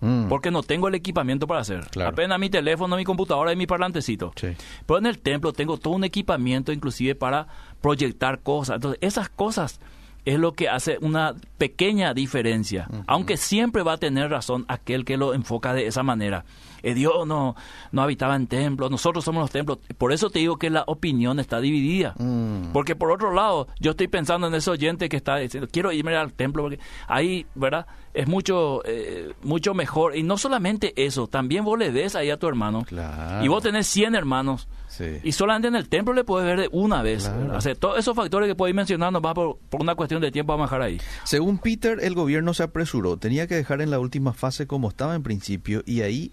[0.00, 1.86] Mm, Porque no tengo el equipamiento para hacer.
[1.90, 2.10] Claro.
[2.10, 4.32] Apenas mi teléfono, mi computadora y mi parlantecito.
[4.34, 4.48] sí.
[4.86, 7.46] Pero en el templo tengo todo un equipamiento inclusive para
[7.82, 8.76] proyectar cosas.
[8.76, 9.78] Entonces, esas cosas
[10.24, 12.88] es lo que hace una pequeña diferencia.
[13.06, 16.44] Aunque siempre va a tener razón aquel que lo enfoca de esa manera.
[16.82, 17.56] Dios no,
[17.92, 19.78] no habitaba en templos, nosotros somos los templos.
[19.98, 22.14] Por eso te digo que la opinión está dividida.
[22.18, 25.92] Mm, Porque por otro lado, yo estoy pensando en ese oyente que está diciendo, quiero
[25.92, 27.86] irme al templo, porque ahí, ¿verdad?
[28.12, 30.16] Es mucho, eh, mucho mejor.
[30.16, 32.84] Y no solamente eso, también vos le ves ahí a tu hermano.
[32.84, 33.44] Claro.
[33.44, 34.68] Y vos tenés 100 hermanos.
[34.88, 35.04] Sí.
[35.22, 37.28] Y solamente en el templo le puedes ver de una vez.
[37.28, 37.56] Claro.
[37.56, 40.32] O sea, todos esos factores que podéis mencionar nos va por, por una cuestión de
[40.32, 41.00] tiempo, a dejar ahí.
[41.22, 43.16] Según Peter, el gobierno se apresuró.
[43.16, 46.32] Tenía que dejar en la última fase como estaba en principio y ahí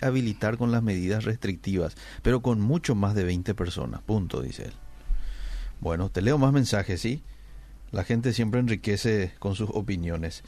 [0.58, 4.02] con las medidas restrictivas, pero con mucho más de 20 personas.
[4.02, 4.73] Punto, dice él.
[5.80, 7.23] Bueno, te leo más mensajes, ¿sí?
[7.91, 10.43] La gente siempre enriquece con sus opiniones.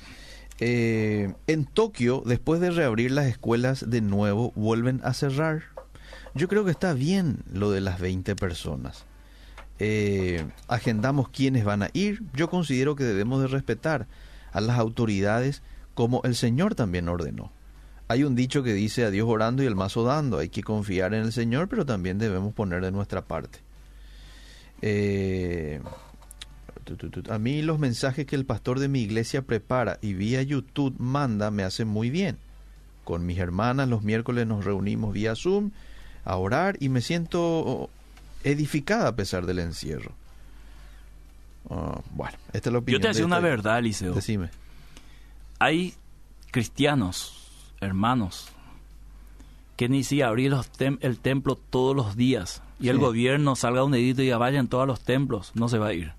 [0.59, 5.63] Eh, en Tokio, después de reabrir las escuelas de nuevo, vuelven a cerrar.
[6.35, 9.05] Yo creo que está bien lo de las 20 personas.
[9.79, 12.21] Eh, agendamos quiénes van a ir.
[12.33, 14.07] Yo considero que debemos de respetar
[14.51, 15.61] a las autoridades
[15.93, 17.51] como el Señor también ordenó.
[18.09, 20.39] Hay un dicho que dice a Dios orando y el mazo dando.
[20.39, 23.59] Hay que confiar en el Señor, pero también debemos poner de nuestra parte.
[24.81, 25.79] Eh,
[27.29, 31.51] a mí los mensajes que el pastor de mi iglesia prepara y vía YouTube manda
[31.51, 32.37] me hacen muy bien.
[33.03, 35.71] Con mis hermanas los miércoles nos reunimos vía Zoom
[36.25, 37.89] a orar y me siento
[38.43, 40.13] edificada a pesar del encierro.
[41.69, 42.99] Ah, bueno, esta es la opinión.
[42.99, 44.13] Yo te decía una este- verdad, Liceo.
[44.13, 44.49] Decime.
[45.59, 45.93] Hay
[46.51, 47.48] cristianos,
[47.81, 48.49] hermanos,
[49.75, 53.83] que ni si abrir los tem- el templo todos los días y el gobierno salga
[53.83, 56.13] un edito y diga vayan todos los templos, no se va a ir.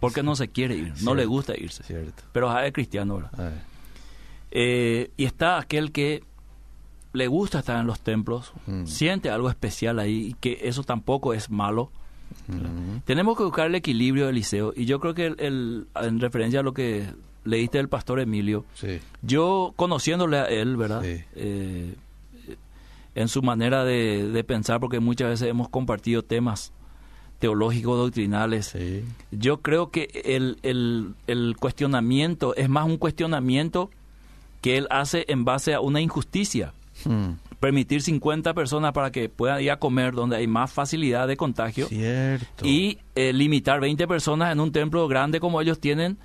[0.00, 1.82] Porque no se quiere ir, no le gusta irse.
[1.84, 2.22] Cierto.
[2.32, 3.40] Pero es cristiano, ¿verdad?
[3.40, 3.60] A ver.
[4.50, 6.24] Eh, y está aquel que
[7.12, 8.86] le gusta estar en los templos, Mm.
[8.86, 11.90] siente algo especial ahí y que eso tampoco es malo.
[12.48, 13.00] Ujú.
[13.04, 16.60] Tenemos que buscar el equilibrio del liceo y yo creo que el- el- en referencia
[16.60, 17.06] a lo que
[17.44, 19.00] leíste del pastor Emilio, Sí.
[19.22, 21.02] yo conociéndole a él, ¿verdad?
[21.02, 21.22] Sí.
[21.34, 21.94] Eh,
[23.14, 26.72] en su manera de, de pensar, porque muchas veces hemos compartido temas
[27.38, 28.66] teológicos, doctrinales.
[28.66, 29.04] Sí.
[29.32, 33.90] Yo creo que el, el, el cuestionamiento es más un cuestionamiento
[34.60, 36.72] que él hace en base a una injusticia.
[37.04, 37.32] Mm.
[37.58, 41.86] Permitir 50 personas para que puedan ir a comer donde hay más facilidad de contagio
[41.88, 42.66] Cierto.
[42.66, 46.18] y eh, limitar 20 personas en un templo grande como ellos tienen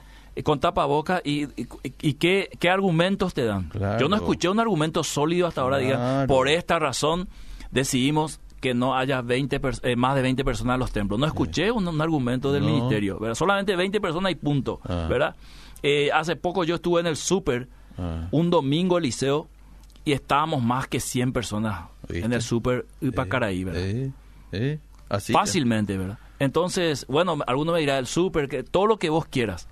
[0.43, 1.67] con tapaboca y, y,
[2.01, 3.69] y qué, qué argumentos te dan.
[3.69, 3.99] Claro.
[3.99, 6.27] Yo no escuché un argumento sólido hasta ahora, Claro.
[6.27, 7.27] por esta razón
[7.71, 11.19] decidimos que no haya 20 pers- eh, más de 20 personas en los templos.
[11.19, 12.69] No escuché un, un argumento del No.
[12.69, 13.35] ministerio, ¿verdad?
[13.35, 15.05] Solamente 20 personas y punto, Ah.
[15.09, 15.35] ¿verdad?
[15.83, 17.67] Eh, hace poco yo estuve en el súper
[17.99, 18.27] Ah.
[18.31, 19.47] un domingo liceo
[20.05, 22.25] y estábamos más que 100 personas ¿Viste?
[22.25, 23.81] en el súper Ipacaraí, ¿verdad?
[23.83, 24.11] Eh,
[24.53, 25.33] eh, Así.
[25.33, 26.17] Fácilmente, ¿verdad?
[26.39, 29.67] Entonces, bueno, alguno me dirá el súper, que todo lo que vos quieras.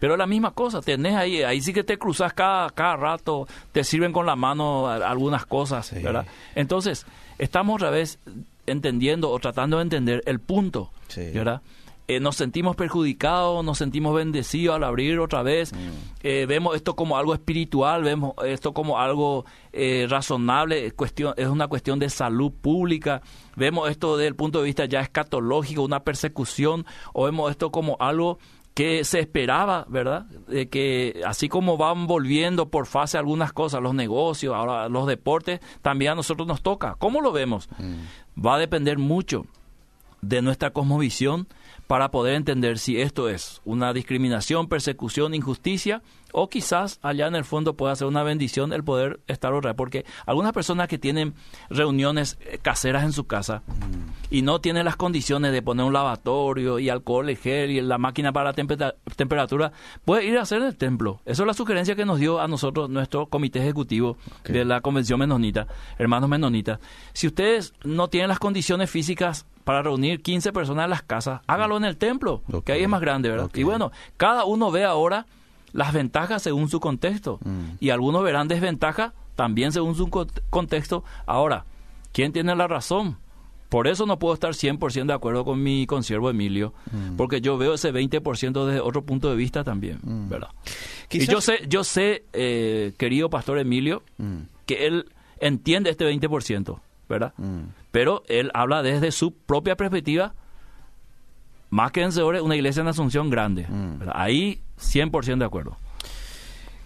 [0.00, 3.46] Pero es la misma cosa, tenés ahí, ahí sí que te cruzas cada, cada rato,
[3.72, 6.02] te sirven con la mano algunas cosas, Sí.
[6.02, 6.26] ¿verdad?
[6.54, 7.06] Entonces,
[7.38, 8.18] estamos otra vez
[8.66, 11.30] entendiendo o tratando de entender el punto, Sí.
[11.32, 11.60] ¿verdad?
[12.08, 15.76] Eh, nos sentimos perjudicados, nos sentimos bendecidos al abrir otra vez, Mm.
[16.24, 21.46] Eh, vemos esto como algo espiritual, vemos esto como algo eh, razonable, es cuestión, es
[21.46, 23.22] una cuestión de salud pública,
[23.56, 27.96] vemos esto desde el punto de vista ya escatológico, una persecución, o vemos esto como
[28.00, 28.38] algo
[28.74, 30.24] que se esperaba, ¿verdad?
[30.48, 35.60] De que así como van volviendo por fase algunas cosas, los negocios, ahora los deportes,
[35.82, 36.96] también a nosotros nos toca.
[36.98, 37.68] ¿Cómo lo vemos?
[37.78, 38.44] Mm.
[38.44, 39.44] Va a depender mucho
[40.22, 41.48] de nuestra cosmovisión
[41.86, 46.00] para poder entender si esto es una discriminación, persecución, injusticia
[46.32, 50.04] o quizás allá en el fondo pueda ser una bendición el poder estar otra porque
[50.26, 51.34] algunas personas que tienen
[51.70, 53.62] reuniones eh, caseras en su casa
[54.30, 57.98] y no tienen las condiciones de poner un lavatorio y alcohol y gel y la
[57.98, 59.72] máquina para la tempera- temperatura
[60.04, 61.20] puede ir a hacer el templo.
[61.26, 65.18] Esa es la sugerencia que nos dio a nosotros nuestro comité ejecutivo de la convención
[65.20, 65.66] menonita,
[65.98, 66.78] hermanos menonitas.
[67.12, 71.76] Si ustedes no tienen las condiciones físicas para reunir 15 personas en las casas, hágalo
[71.76, 72.64] en el templo, Ok.
[72.64, 73.50] que ahí es más grande, ¿verdad?
[73.54, 75.26] Y bueno, cada uno ve ahora
[75.72, 77.38] las ventajas según su contexto.
[77.44, 77.76] Mm.
[77.80, 81.04] Y algunos verán desventajas también según su cont- contexto.
[81.26, 81.64] Ahora,
[82.12, 83.16] ¿quién tiene la razón?
[83.68, 87.16] Por eso no puedo estar 100% de acuerdo con mi consiervo Emilio, Mm.
[87.16, 90.48] porque yo veo ese 20% desde otro punto de vista también, ¿verdad?
[91.08, 94.40] Quizás- Y yo sé, yo sé eh, querido pastor Emilio, Mm.
[94.66, 95.06] que él
[95.40, 97.32] entiende este 20%, ¿verdad?
[97.38, 97.60] Mm.
[97.90, 100.34] Pero él habla desde su propia perspectiva,
[101.72, 103.66] más que vencedores, una iglesia en Asunción grande.
[103.66, 104.02] Mm.
[104.12, 105.78] Ahí 100% de acuerdo.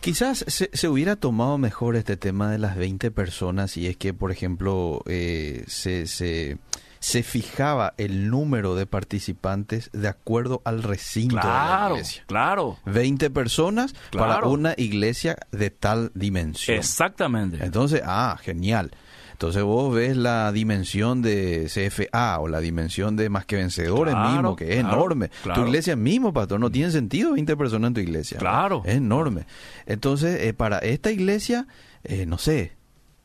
[0.01, 4.15] Quizás se, se hubiera tomado mejor este tema de las 20 personas y es que,
[4.15, 6.59] por ejemplo, eh, se, se,
[7.01, 12.23] se fijaba el número de participantes de acuerdo al recinto de la Claro, iglesia.
[12.29, 12.79] claro.
[12.85, 14.51] 20 personas para Claro.
[14.51, 16.77] una iglesia de tal dimensión.
[16.77, 17.65] Exactamente.
[17.65, 18.93] Entonces, ah, genial.
[19.37, 24.31] Entonces vos ves la dimensión de CFA o la dimensión de Más que Vencedores Claro,
[24.33, 25.31] mismo, que es claro, enorme.
[25.43, 25.61] claro.
[25.61, 28.39] Tu iglesia mismo, pastor, no tiene sentido 20 personas en tu iglesia.
[28.39, 28.81] Claro.
[28.87, 29.45] Es enorme.
[29.85, 31.67] Entonces, eh, para esta iglesia,
[32.05, 32.73] eh, no sé,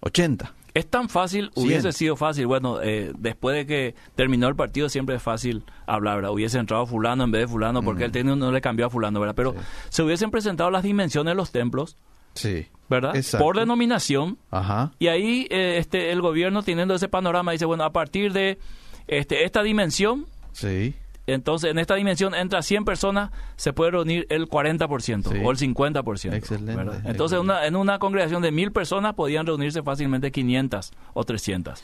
[0.02, 0.54] 80.
[0.74, 2.46] Es tan fácil, hubiese sido fácil.
[2.46, 6.32] Bueno, eh, después de que terminó el partido siempre es fácil hablar, ¿verdad?
[6.34, 9.18] Hubiese entrado fulano en vez de fulano porque el técnico no le cambió a fulano,
[9.22, 9.36] ¿verdad?
[9.36, 9.56] Pero
[9.88, 11.96] se hubiesen presentado las dimensiones de los templos.
[12.34, 12.68] Sí.
[12.92, 13.14] ¿Verdad?
[13.40, 14.38] Por denominación.
[14.52, 14.92] Ajá.
[15.00, 18.60] Y ahí eh, este el gobierno teniendo ese panorama dice, bueno, a partir de
[19.08, 20.94] este esta dimensión, sí.
[21.28, 26.34] Entonces, en esta dimensión, entra 100 personas, se puede reunir el 40% o el 50%.
[26.34, 26.94] Excelente.
[27.06, 31.84] Entonces, Una, en una congregación de mil personas podían reunirse fácilmente 500 o 300.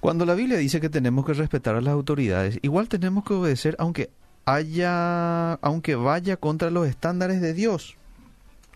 [0.00, 3.76] Cuando la Biblia dice que tenemos que respetar a las autoridades, igual tenemos que obedecer
[3.78, 4.10] aunque
[4.44, 7.96] haya, aunque vaya contra los estándares de Dios.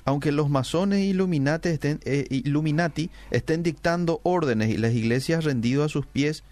[0.08, 5.90] Aunque los masones Illuminati estén, eh, Illuminati estén dictando órdenes y las iglesias rendido a
[5.90, 6.44] sus pies,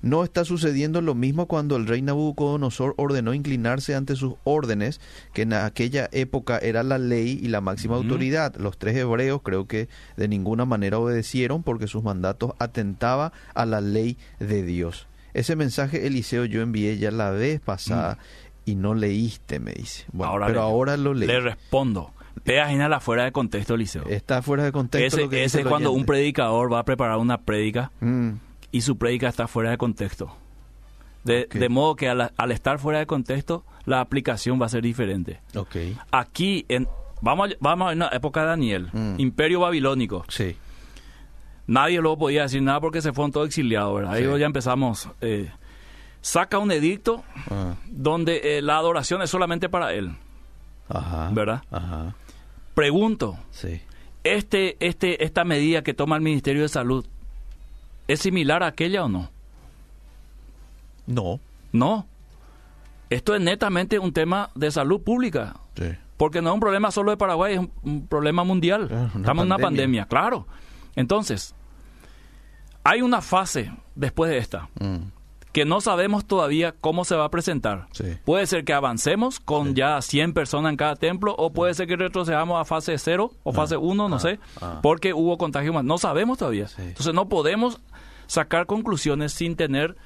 [0.00, 5.02] no está sucediendo lo mismo cuando el rey Nabucodonosor ordenó inclinarse ante sus órdenes,
[5.34, 8.56] que en aquella época era la ley y la máxima autoridad.
[8.56, 13.82] Los tres hebreos creo que de ninguna manera obedecieron porque sus mandatos atentaba a la
[13.82, 15.06] ley de Dios.
[15.34, 18.16] Ese mensaje, Eliseo, yo envié ya la vez pasada
[18.64, 20.06] y no leíste, me dice.
[20.12, 21.28] Bueno, pero ahora lo leí.
[21.28, 22.14] Le respondo.
[22.44, 24.04] La fuera de contexto, Eliseo.
[24.06, 25.20] Está fuera de contexto.
[25.20, 28.32] Ese, ese es cuando un predicador va a preparar una prédica mm
[28.76, 30.36] y su prédica está fuera de contexto.
[31.24, 35.40] De, modo que al, estar fuera de contexto, la aplicación va a ser diferente.
[35.54, 35.96] Okay.
[36.12, 36.86] Aquí, en,
[37.20, 39.14] vamos, a, vamos a una época de Daniel, mm.
[39.18, 40.24] Imperio Babilónico.
[40.28, 40.56] Sí.
[41.66, 44.12] Nadie luego podía decir nada porque se fueron todos exiliados, ¿verdad?
[44.12, 45.08] Ahí ya empezamos.
[45.20, 45.50] Eh,
[46.20, 47.74] saca un edicto ah.
[47.88, 50.14] donde eh, la adoración es solamente para él.
[50.88, 51.30] Ajá.
[51.32, 51.62] ¿Verdad?
[51.72, 52.14] Ajá.
[52.76, 53.36] Pregunto.
[53.50, 53.80] Sí.
[54.22, 57.06] Este, este, esta medida que toma el Ministerio de Salud
[58.08, 59.30] ¿Es similar a aquella o no?
[61.06, 61.40] No.
[61.72, 62.06] No.
[63.10, 65.56] Esto es netamente un tema de salud pública.
[65.76, 65.94] Sí.
[66.16, 68.84] Porque no es un problema solo de Paraguay, es un, problema mundial.
[69.16, 70.46] Estamos en una pandemia, claro.
[70.94, 71.54] Entonces,
[72.84, 75.15] hay una fase después de esta mm.
[75.56, 77.88] Que no sabemos todavía cómo se va a presentar.
[78.26, 81.96] Puede ser que avancemos con ya 100 personas en cada templo o puede ser que
[81.96, 84.80] retrocedamos a fase 0 o fase 1, no ah, sé, ah.
[84.82, 85.82] porque hubo contagio más.
[85.82, 86.66] No sabemos todavía.
[86.76, 87.80] Entonces no podemos
[88.26, 89.96] sacar conclusiones sin tener,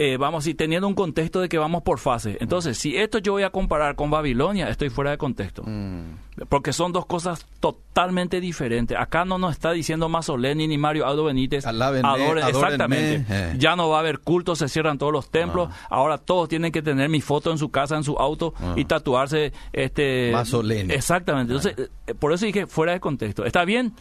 [0.00, 2.38] eh, vamos, y teniendo un contexto de que vamos por fase.
[2.40, 5.64] Entonces, si esto yo voy a comparar con Babilonia, estoy fuera de contexto.
[5.66, 6.44] Mm.
[6.48, 8.96] Porque son dos cosas totalmente diferentes.
[8.96, 11.66] Acá no nos está diciendo Masoleni ni Mario Aldo Benítez.
[11.66, 13.24] adoren, exactamente.
[13.28, 13.54] Eh.
[13.58, 15.68] Ya no va a haber culto, se cierran todos los templos.
[15.70, 15.86] Ah.
[15.90, 18.86] Ahora todos tienen que tener mi foto en su casa, en su auto y ah.
[18.86, 20.94] tatuarse este Masoleni.
[20.94, 21.54] Exactamente.
[21.54, 23.44] Entonces, eh, por eso dije fuera de contexto.
[23.44, 23.94] Está bien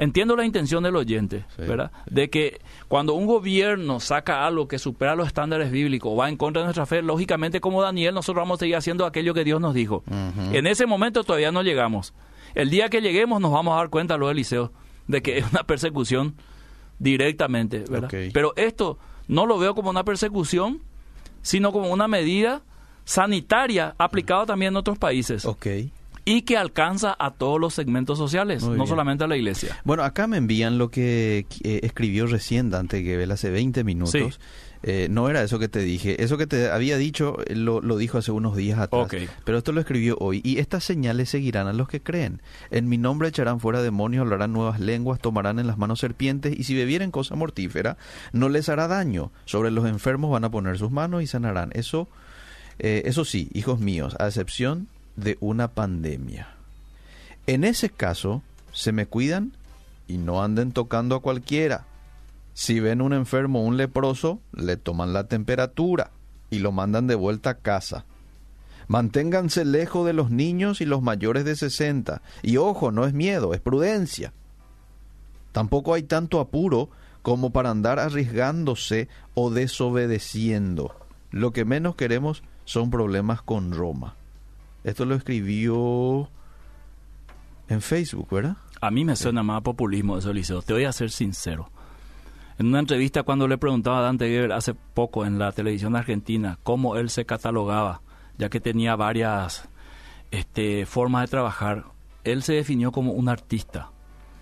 [0.00, 1.92] Entiendo la intención del oyente, ¿verdad?
[2.06, 6.62] De que cuando un gobierno saca algo que supera los estándares bíblicos, va en contra
[6.62, 9.74] de nuestra fe, lógicamente como Daniel nosotros vamos a seguir haciendo aquello que Dios nos
[9.74, 10.02] dijo.
[10.52, 12.14] En ese momento todavía no llegamos.
[12.54, 14.72] El día que lleguemos nos vamos a dar cuenta, los Eliseo,
[15.06, 16.34] de que es una persecución
[16.98, 18.08] directamente, ¿verdad?
[18.32, 20.80] Pero esto no lo veo como una persecución,
[21.42, 22.62] sino como una medida
[23.04, 25.44] sanitaria aplicada también en otros países.
[25.44, 25.92] Okay
[26.30, 29.76] y que alcanza a todos los segmentos sociales, no solamente a la iglesia.
[29.82, 34.38] Bueno, acá me envían lo que eh, escribió recién Dante Gebel hace 20 minutos.
[34.84, 36.22] Eh, no era eso que te dije.
[36.22, 39.08] Eso que te había dicho eh, lo, dijo hace unos días atrás.
[39.44, 40.40] Pero esto lo escribió hoy.
[40.44, 42.40] Y estas señales seguirán a los que creen.
[42.70, 46.62] En mi nombre echarán fuera demonios, hablarán nuevas lenguas, tomarán en las manos serpientes y
[46.62, 47.96] si bebieren cosa mortífera,
[48.32, 49.32] no les hará daño.
[49.46, 51.70] Sobre los enfermos van a poner sus manos y sanarán.
[51.74, 52.08] Eso,
[52.78, 54.86] eso sí, hijos míos, a excepción
[55.20, 56.48] de una pandemia.
[57.46, 59.52] En ese caso, se me cuidan
[60.06, 61.86] y no anden tocando a cualquiera.
[62.54, 66.10] Si ven un enfermo o un leproso, le toman la temperatura
[66.50, 68.04] y lo mandan de vuelta a casa.
[68.88, 72.22] Manténganse lejos de los niños y los mayores de 60.
[72.42, 74.32] Y ojo, no es miedo, es prudencia.
[75.52, 76.90] Tampoco hay tanto apuro
[77.22, 80.94] como para andar arriesgándose o desobedeciendo.
[81.30, 84.16] Lo que menos queremos son problemas con Roma.
[84.84, 86.28] Esto lo escribió
[87.68, 88.56] en Facebook, ¿verdad?
[88.80, 90.62] A mí me suena más populismo eso, Liceo.
[90.62, 91.70] Te voy a ser sincero.
[92.58, 96.58] En una entrevista cuando le preguntaba a Dante Gebel hace poco en la televisión argentina
[96.62, 98.02] cómo él se catalogaba,
[98.38, 99.68] ya que tenía varias
[100.30, 101.86] este, formas de trabajar,
[102.24, 103.90] él se definió como un artista.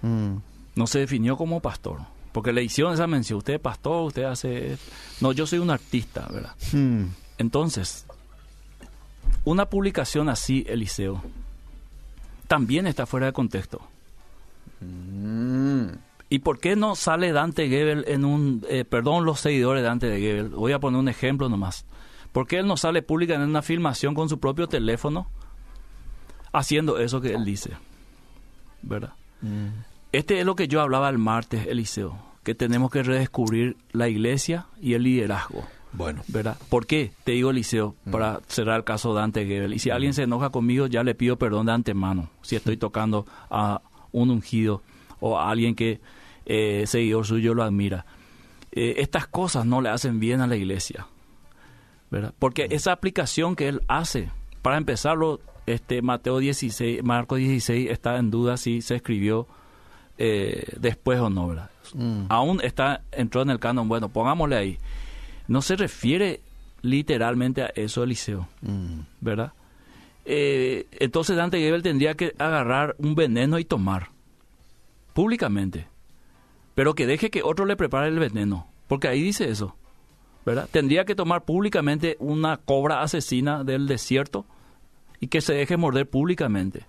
[0.03, 0.37] Mm.
[0.75, 2.01] No se definió como pastor.
[2.33, 4.79] Porque le hicieron esa mención, usted es pastor, usted hace...
[5.21, 6.55] No, yo soy un artista, ¿verdad?
[6.73, 7.07] Mm.
[7.39, 8.07] Entonces,
[9.45, 11.23] una publicación así, Eliseo,
[12.47, 13.81] también está fuera de contexto.
[14.81, 15.89] Mm.
[16.31, 18.65] ¿Y por qué no sale Dante Gebel en un...
[18.69, 21.87] Eh, perdón, los seguidores de Dante de Gebel, voy a poner un ejemplo nomás.
[22.33, 25.27] ¿Por qué él no sale pública en una filmación con su propio teléfono
[26.53, 27.73] haciendo eso que él dice?
[28.83, 29.15] ¿Verdad?
[29.41, 29.69] Mm.
[30.13, 32.19] Este es lo que yo hablaba el martes, Eliseo.
[32.43, 35.67] que tenemos que redescubrir la iglesia y el liderazgo.
[35.93, 36.23] Bueno.
[36.29, 36.57] ¿Verdad?
[36.69, 37.13] ¿Por qué?
[37.25, 39.75] Te digo, Eliseo, para cerrar el caso de Dante Gebel.
[39.75, 42.31] Y si alguien se enoja conmigo, ya le pido perdón de antemano.
[42.43, 43.81] Si estoy tocando a
[44.13, 44.83] un ungido
[45.21, 46.01] o a alguien que
[46.47, 48.07] eh, seguidor suyo lo admira.
[48.73, 51.07] Eh, estas cosas no le hacen bien a la iglesia.
[52.11, 52.35] ¿verdad?
[52.39, 54.31] Porque esa aplicación que él hace,
[54.63, 59.47] para empezarlo, este Mateo 16, Marco 16 está en duda si se escribió
[60.17, 61.71] eh, después o no, ¿verdad?
[61.95, 62.25] Mm.
[62.29, 64.79] Aún está, entró en el canon, bueno, pongámosle ahí.
[65.49, 66.41] No se refiere
[66.83, 69.01] literalmente a eso Eliseo, Mm.
[69.21, 69.53] ¿verdad?
[70.25, 74.11] Eh, entonces Dante Gebel tendría que agarrar un veneno y tomar,
[75.15, 75.89] públicamente,
[76.75, 79.75] pero que deje que otro le prepare el veneno, porque ahí dice eso,
[80.45, 80.69] ¿verdad?
[80.71, 84.45] Tendría que tomar públicamente una cobra asesina del desierto
[85.21, 86.87] y que se deje morder públicamente.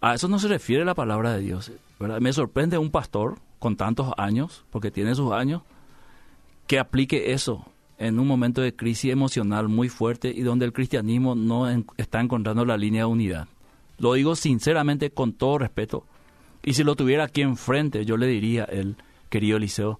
[0.00, 1.70] A eso no se refiere la palabra de Dios.
[2.00, 2.20] ¿verdad?
[2.20, 5.62] Me sorprende un pastor con tantos años, porque tiene sus años,
[6.68, 7.64] que aplique eso
[7.98, 12.20] en un momento de crisis emocional muy fuerte y donde el cristianismo no en- está
[12.20, 13.48] encontrando la línea de unidad.
[13.98, 16.04] Lo digo sinceramente con todo respeto.
[16.62, 18.94] Y si lo tuviera aquí enfrente, yo le diría, el
[19.30, 19.98] querido Eliseo,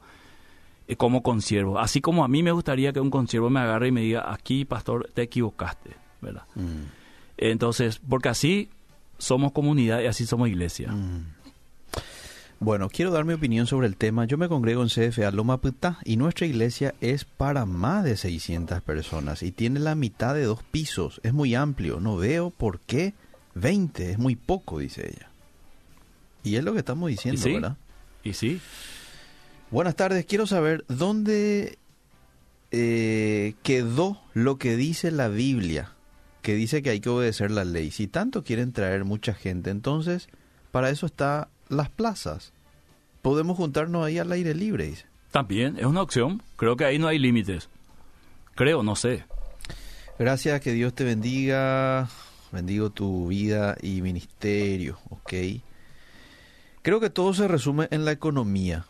[0.87, 1.79] eh, como consiervo.
[1.81, 4.65] Así como a mí me gustaría que un consiervo me agarre y me diga, aquí,
[4.65, 5.91] pastor, te equivocaste.
[6.21, 6.43] ¿verdad?
[6.55, 6.85] Mm.
[7.39, 8.71] Entonces, porque así
[9.19, 10.93] somos comunidad y así somos iglesia.
[10.93, 11.27] Mm.
[12.61, 14.25] Bueno, quiero dar mi opinión sobre el tema.
[14.25, 18.83] Yo me congrego en CFA Loma Putá y nuestra iglesia es para más de 600
[18.83, 21.21] personas y tiene la mitad de dos pisos.
[21.23, 22.01] Es muy amplio.
[22.01, 23.15] No veo por qué
[23.55, 24.11] 20.
[24.11, 25.31] Es muy poco, dice ella.
[26.43, 27.53] Y es lo que estamos diciendo, ¿Y sí?
[27.53, 27.77] ¿verdad?
[28.25, 28.61] Y sí,
[29.71, 30.25] Buenas tardes.
[30.25, 31.79] Quiero saber dónde
[32.71, 35.93] eh, quedó lo que dice la Biblia,
[36.43, 37.91] que dice que hay que obedecer la ley.
[37.91, 40.29] Si tanto quieren traer mucha gente, entonces
[40.71, 42.53] para eso está las plazas.
[43.23, 44.87] Podemos juntarnos ahí al aire libre.
[44.87, 45.07] dice.
[45.31, 46.43] también es una opción.
[46.57, 47.69] Creo que ahí no hay límites.
[48.55, 49.25] Creo, no sé.
[50.19, 52.09] Gracias, que Dios te bendiga.
[52.51, 55.33] Bendigo tu vida y ministerio, ¿ok?
[56.83, 58.87] Creo que todo se resume en la economía.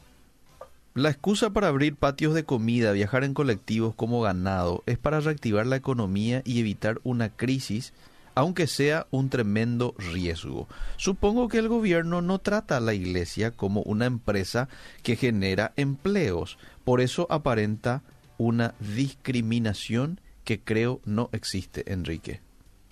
[0.95, 5.67] La excusa para abrir patios de comida, viajar en colectivos como ganado, es para reactivar
[5.67, 7.93] la economía y evitar una crisis,
[8.38, 10.68] aunque sea un tremendo riesgo.
[10.96, 14.68] Supongo que el gobierno no trata a la iglesia como una empresa
[15.03, 18.05] que genera empleos, por eso aparenta
[18.37, 22.40] una discriminación que creo no existe, Enrique.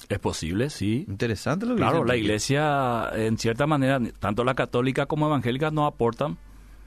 [0.08, 1.04] Es posible, sí.
[1.06, 5.70] Interesante lo que Claro, dice la iglesia, en cierta manera, tanto la católica como evangélica
[5.70, 6.38] no aportan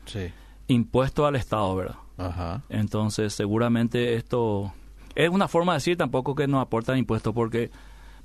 [0.06, 0.32] Sí.
[0.68, 1.96] impuestos al Estado, ¿verdad?
[2.18, 2.62] Ajá.
[2.68, 4.74] Entonces, seguramente esto
[5.16, 7.72] es una forma de decir tampoco que no aportan impuestos, porque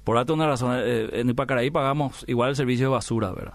[0.05, 3.55] por darte una razón, eh, en Ipacaraí pagamos igual el servicio de basura, ¿verdad?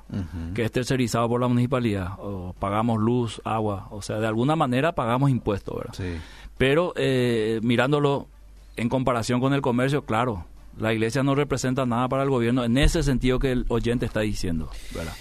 [0.56, 4.94] Que es tercerizado por la municipalidad, o pagamos luz, agua, o sea, de alguna manera
[4.94, 5.94] pagamos impuestos, ¿verdad?
[5.94, 6.20] Sí.
[6.58, 8.28] Pero eh, mirándolo
[8.76, 10.46] en comparación con el comercio, claro,
[10.78, 14.22] la iglesia no representa nada para el gobierno en ese sentido que el oyente está
[14.22, 15.14] diciendo, ¿verdad?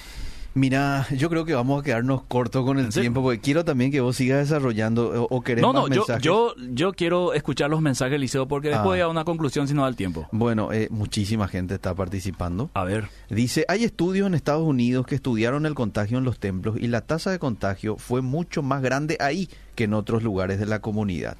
[0.54, 4.00] Mira, yo creo que vamos a quedarnos cortos con el tiempo porque quiero también que
[4.00, 6.22] vos sigas desarrollando o, o querés No, no, yo, mensajes.
[6.22, 8.88] yo, yo quiero escuchar los mensajes, Liceo, porque después Ah.
[8.88, 10.26] voy a una conclusión si no da el tiempo.
[10.32, 12.70] Bueno, eh, muchísima gente está participando.
[12.74, 16.76] A ver, Dice, hay estudios en Estados Unidos que estudiaron el contagio en los templos
[16.80, 20.66] y la tasa de contagio fue mucho más grande ahí que en otros lugares de
[20.66, 21.36] la comunidad.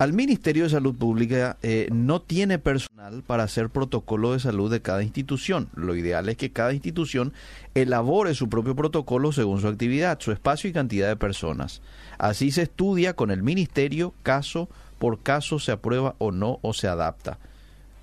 [0.00, 4.80] Al Ministerio de Salud Pública eh, no tiene personal para hacer protocolo de salud de
[4.80, 5.68] cada institución.
[5.74, 7.34] Lo ideal es que cada institución
[7.74, 11.82] elabore su propio protocolo según su actividad, su espacio y cantidad de personas.
[12.16, 16.88] Así se estudia con el Ministerio, caso por caso se aprueba o no o se
[16.88, 17.38] adapta.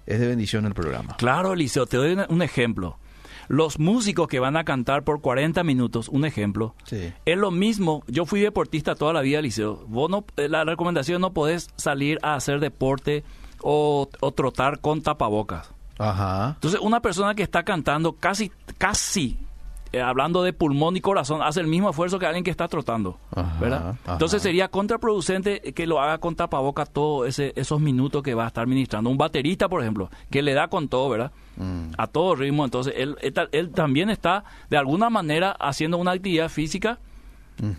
[0.05, 1.17] Es de bendición el programa.
[1.17, 2.99] claro, Liceo, te doy un ejemplo.
[3.47, 7.13] Los músicos que van a cantar por 40 minutos, un ejemplo, Sí.
[7.25, 9.86] Es lo mismo, yo fui deportista toda la vida, Liceo.
[9.88, 13.23] Vos no, eh, la recomendación no podés salir a hacer deporte
[13.62, 15.71] o, o trotar con tapabocas.
[15.97, 16.51] Ajá.
[16.55, 19.38] Entonces, una persona que está cantando casi, casi,
[19.91, 23.17] eh, hablando de pulmón y corazón, hace el mismo esfuerzo que alguien que está trotando,
[23.36, 23.89] Ajá, ¿verdad?
[24.04, 24.13] ajá.
[24.13, 28.67] Entonces sería contraproducente que lo haga con tapabocas todos esos minutos que va a estar
[28.67, 29.10] ministrando.
[29.10, 31.32] Un baterista, por ejemplo, que le da con todo, ¿verdad?
[31.58, 31.91] Mm.
[31.97, 32.65] a todo ritmo.
[32.65, 37.00] Entonces, él, él, ta- él también está, de alguna manera, haciendo una actividad física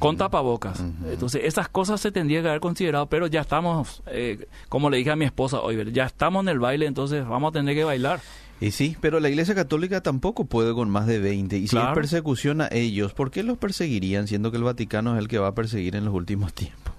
[0.00, 0.82] con tapabocas.
[1.08, 5.12] Entonces, esas cosas se tendría que haber considerado, pero ya estamos, eh, como le dije
[5.12, 8.18] a mi esposa hoy, ya estamos en el baile, entonces vamos a tener que bailar.
[8.60, 11.56] Y sí, pero la Iglesia Católica tampoco puede con más de 20.
[11.58, 15.20] Y si hay persecución a ellos, ¿por qué los perseguirían siendo que el Vaticano es
[15.20, 16.94] el que va a perseguir en los últimos tiempos?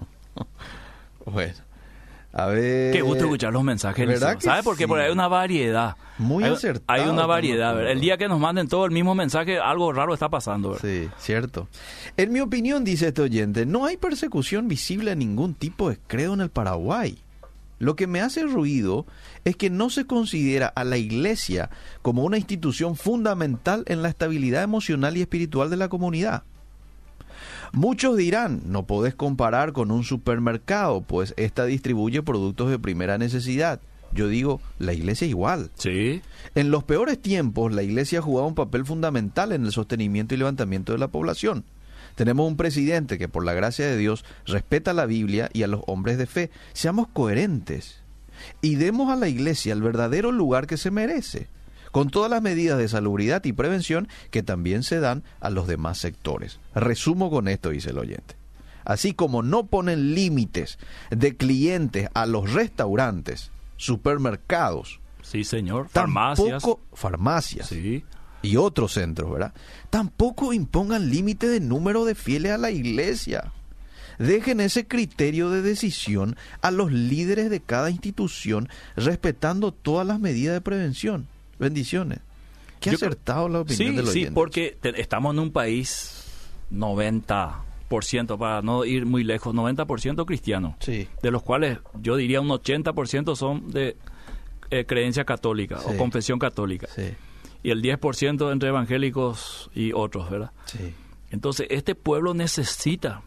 [1.26, 1.54] bueno,
[2.32, 2.92] A ver.
[2.92, 4.06] Qué gusto escuchar los mensajes.
[4.06, 4.76] ¿Verdad que ¿Sabe por?
[4.76, 5.96] Porque hay una variedad.
[6.16, 7.90] Muy hay, acertado Hay una variedad.
[7.90, 10.70] El día que nos manden todo el mismo mensaje, algo raro está pasando.
[10.70, 10.88] ¿verdad?
[10.88, 11.68] Sí, cierto.
[12.16, 16.32] En mi opinión, dice este oyente, no hay persecución visible a ningún tipo de credo
[16.32, 17.18] en el Paraguay.
[17.80, 19.06] Lo que me hace ruido
[19.44, 21.70] es que no se considera a la iglesia
[22.02, 26.44] como una institución fundamental en la estabilidad emocional y espiritual de la comunidad.
[27.72, 33.80] Muchos dirán, no podés comparar con un supermercado, pues ésta distribuye productos de primera necesidad.
[34.12, 35.70] Yo digo, la iglesia es igual.
[35.74, 36.20] Sí.
[36.54, 40.38] En los peores tiempos, la Iglesia ha jugado un papel fundamental en el sostenimiento y
[40.38, 41.64] levantamiento de la población.
[42.14, 45.82] Tenemos un presidente que, por la gracia de Dios, respeta la Biblia y a los
[45.86, 46.50] hombres de fe.
[46.72, 48.00] Seamos coherentes
[48.60, 51.48] y demos a la Iglesia el verdadero lugar que se merece,
[51.92, 55.98] con todas las medidas de salubridad y prevención que también se dan a los demás
[55.98, 56.58] sectores.
[56.74, 58.36] Resumo con esto, dice el oyente.
[58.84, 60.78] Así como no ponen límites
[61.10, 65.88] de clientes a los restaurantes, supermercados, Sí, señor.
[65.88, 66.62] Farmacias.
[66.62, 68.04] Tampoco farmacias Sí.
[68.42, 69.52] Y otros centros, ¿verdad?
[69.90, 73.52] Tampoco impongan límite de número de fieles a la iglesia.
[74.18, 80.54] Dejen ese criterio de decisión a los líderes de cada institución, respetando todas las medidas
[80.54, 81.26] de prevención.
[81.58, 82.18] Bendiciones.
[82.80, 84.32] Qué Yo acertado la opinión Sí, del sí, oyente.
[84.34, 86.24] porque te- estamos en un país
[86.70, 90.76] 90%, para no ir muy lejos, 90% cristiano.
[90.80, 91.08] Sí.
[91.22, 93.96] de los cuales yo diría un 80% son de
[94.70, 95.86] eh, creencia católica Sí.
[95.88, 96.86] o confesión católica.
[96.94, 97.02] Sí,
[97.62, 100.52] Y el 10% entre evangélicos y otros, ¿verdad?
[100.66, 100.94] sí.
[101.32, 103.22] Entonces, este pueblo necesita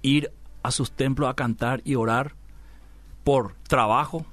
[0.00, 0.30] ir
[0.62, 2.34] a sus templos a cantar y orar
[3.22, 4.24] por trabajo,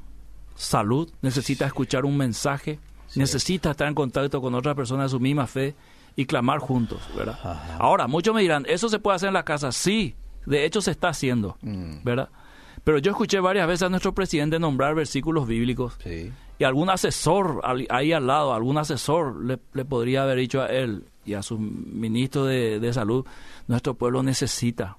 [0.55, 2.79] salud, necesita escuchar un mensaje,
[3.15, 5.75] necesita estar en contacto con otra persona de su misma fe
[6.15, 7.37] y clamar juntos, ¿verdad?
[7.43, 7.75] Ajá.
[7.79, 9.73] Ahora, muchos me dirán, ¿eso se puede hacer en la casa?
[9.73, 12.03] Sí, de hecho se está haciendo, Mm.
[12.03, 12.29] ¿verdad?
[12.85, 16.31] Pero yo escuché varias veces a nuestro presidente nombrar versículos bíblicos Sí.
[16.61, 20.67] Y algún asesor al- ahí al lado, algún asesor le, le podría haber dicho a
[20.67, 23.25] él y a su ministro de, de salud,
[23.67, 24.97] nuestro pueblo necesita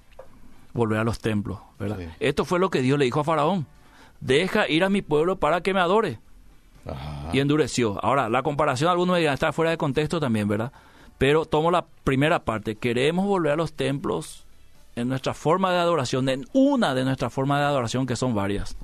[0.73, 1.99] volver a los templos, ¿verdad?
[1.99, 2.05] Sí.
[2.19, 3.65] Esto fue lo que Dios le dijo a Faraón,
[4.19, 6.19] deja ir a mi pueblo para que me adore.
[6.85, 7.29] Ajá.
[7.31, 7.97] Y endureció.
[8.03, 10.73] Ahora, la comparación, algunos dirán, está fuera de contexto también, ¿verdad?
[11.17, 14.43] Pero tomo la primera parte, queremos volver a los templos
[14.97, 18.75] en nuestra forma de adoración, en una de nuestras formas de adoración, que son varias.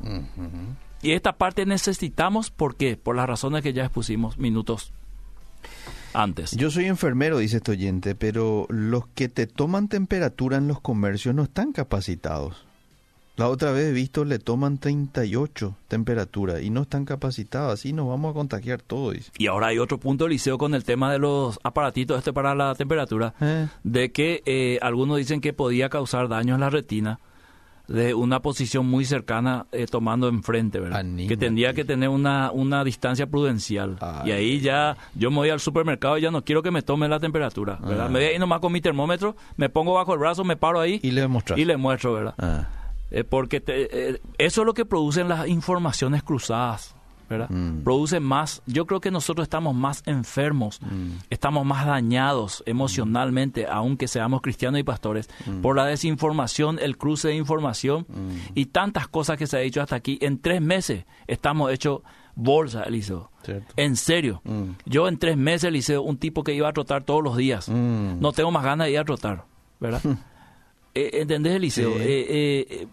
[1.02, 2.98] Y esta parte necesitamos, ¿por qué?
[2.98, 4.92] Por las razones que ya expusimos minutos
[6.14, 6.52] antes.
[6.52, 11.36] Yo soy enfermero, dice este oyente, pero los que te toman temperatura en los comercios
[11.36, 12.66] no están capacitados.
[13.38, 18.06] La otra vez he visto le toman 38 temperatura y no están capacitados, así nos
[18.10, 19.14] vamos a contagiar todos.
[19.14, 19.32] dice.
[19.38, 22.76] Y ahora hay otro punto, Liceo, con el tema de los aparatitos este para la
[22.76, 27.22] temperatura, Eh, de que eh, algunos dicen que podía causar daño en la retina
[27.90, 31.00] de una posición muy cercana eh, tomando enfrente, ¿verdad?
[31.00, 31.28] Anímate.
[31.28, 33.98] Que tendría que tener una, una distancia prudencial.
[34.00, 34.30] Ay.
[34.30, 37.08] Y ahí ya yo me voy al supermercado y ya no quiero que me tome
[37.10, 38.06] la temperatura, ¿verdad?
[38.06, 38.10] Ah.
[38.10, 41.00] Me voy ahí nomás con mi termómetro, me pongo bajo el brazo, me paro ahí
[41.04, 41.58] y le demostras.
[41.60, 42.36] y le muestro, ¿verdad?
[42.38, 42.68] Ah,
[43.12, 46.96] Eh, porque te- eh, eso es lo que producen las informaciones cruzadas,
[47.30, 47.50] ¿verdad?
[47.50, 47.84] Mm.
[47.84, 51.12] Produce más, yo creo que nosotros estamos más enfermos, Mm.
[51.30, 55.62] estamos más dañados emocionalmente, aunque seamos cristianos y pastores, Mm.
[55.62, 58.06] por la desinformación, el cruce de información
[58.56, 60.18] y tantas cosas que se ha dicho hasta aquí.
[60.22, 62.02] En tres meses estamos hechos
[62.36, 63.32] bolsa, Eliseo.
[63.44, 63.74] Cierto.
[63.78, 64.42] En serio.
[64.46, 64.72] Mm.
[64.86, 67.68] Yo en tres meses, Eliseo, un tipo que iba a trotar todos los días.
[67.70, 68.20] Mm.
[68.20, 69.46] No tengo más ganas de ir a trotar,
[69.80, 70.02] ¿verdad?
[70.96, 71.92] Eh, ¿Entendés, Eliseo?
[71.94, 72.00] Sí.
[72.00, 72.88] Eh, eh, eh,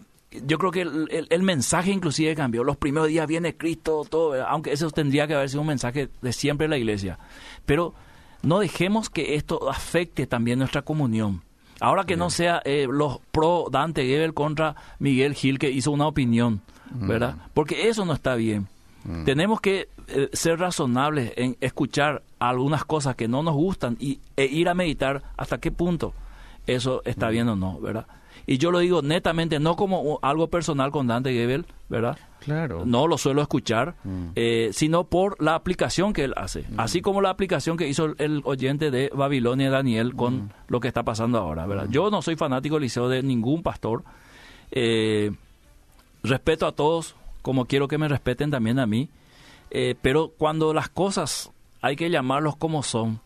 [0.47, 2.65] yo creo que el, el- el mensaje inclusive cambió.
[2.65, 6.33] Los primeros días viene Cristo, todo, aunque eso tendría que haber sido un mensaje de
[6.33, 7.19] siempre en la iglesia.
[7.65, 7.95] Pero
[8.43, 11.43] no dejemos que esto afecte también nuestra comunión.
[11.81, 16.07] Ahora que no sea eh, los pro Dante Gebel contra Miguel Gil que hizo una
[16.07, 17.37] opinión, ¿verdad?
[17.53, 18.67] Porque eso no está bien.
[19.25, 24.47] Tenemos que eh, ser razonables en escuchar algunas cosas que no nos gustan y, e
[24.47, 26.13] ir a meditar hasta qué punto
[26.67, 28.07] eso está bien o no, ¿verdad?
[28.47, 32.17] Y yo lo digo netamente, no como algo personal con Dante Gebel, ¿verdad?
[32.41, 32.85] Claro.
[32.87, 34.27] No lo suelo escuchar, Mm.
[34.37, 36.65] eh, sino por la aplicación que él hace.
[36.77, 41.03] Así como la aplicación que hizo el, oyente de Babilonia, Daniel, con lo que está
[41.03, 41.89] pasando ahora, ¿verdad?
[41.91, 44.05] Yo no soy fanático liceo de ningún pastor.
[44.71, 45.33] Eh,
[46.23, 49.09] respeto a todos, como quiero que me respeten también a mí.
[49.71, 51.51] Eh, pero cuando las cosas
[51.87, 53.21] hay que llamarlos como son.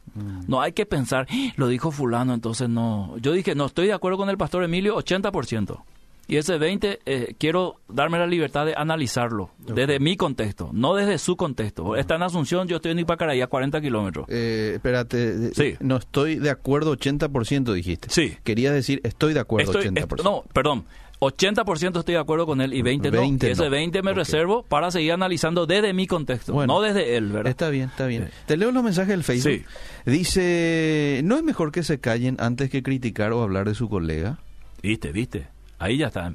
[0.49, 3.17] No hay que pensar, "Ah, lo dijo fulano, entonces no.
[3.21, 5.85] Yo dije, no estoy de acuerdo con el pastor Emilio, 80%.
[6.27, 11.19] Y ese 20, eh, quiero darme la libertad de analizarlo desde mi contexto, no desde
[11.19, 11.97] su contexto.
[11.97, 14.27] Está en Asunción, yo estoy en Ipacaraí, a 40 kilómetros.
[14.29, 15.75] Eh, espérate, eh, Sí.
[15.81, 18.09] no estoy de acuerdo 80%, dijiste.
[18.11, 18.37] Sí.
[18.45, 20.23] Quería decir, estoy de acuerdo Estoy- 80%.
[20.23, 20.85] est- no, perdón,
[21.21, 23.51] 80% estoy de acuerdo con él y 20, 20 no.
[23.51, 23.71] Y ese no.
[23.71, 26.75] 20 me reservo para seguir analizando desde mi contexto, Bueno.
[26.75, 27.51] no desde él, ¿verdad?
[27.51, 28.31] Está bien, está bien.
[28.47, 29.67] Te leo los mensajes del Facebook.
[30.07, 34.39] Dice, ¿no es mejor que se callen antes que criticar o hablar de su colega?
[34.83, 35.49] Viste, viste.
[35.79, 36.33] Ahí ya está.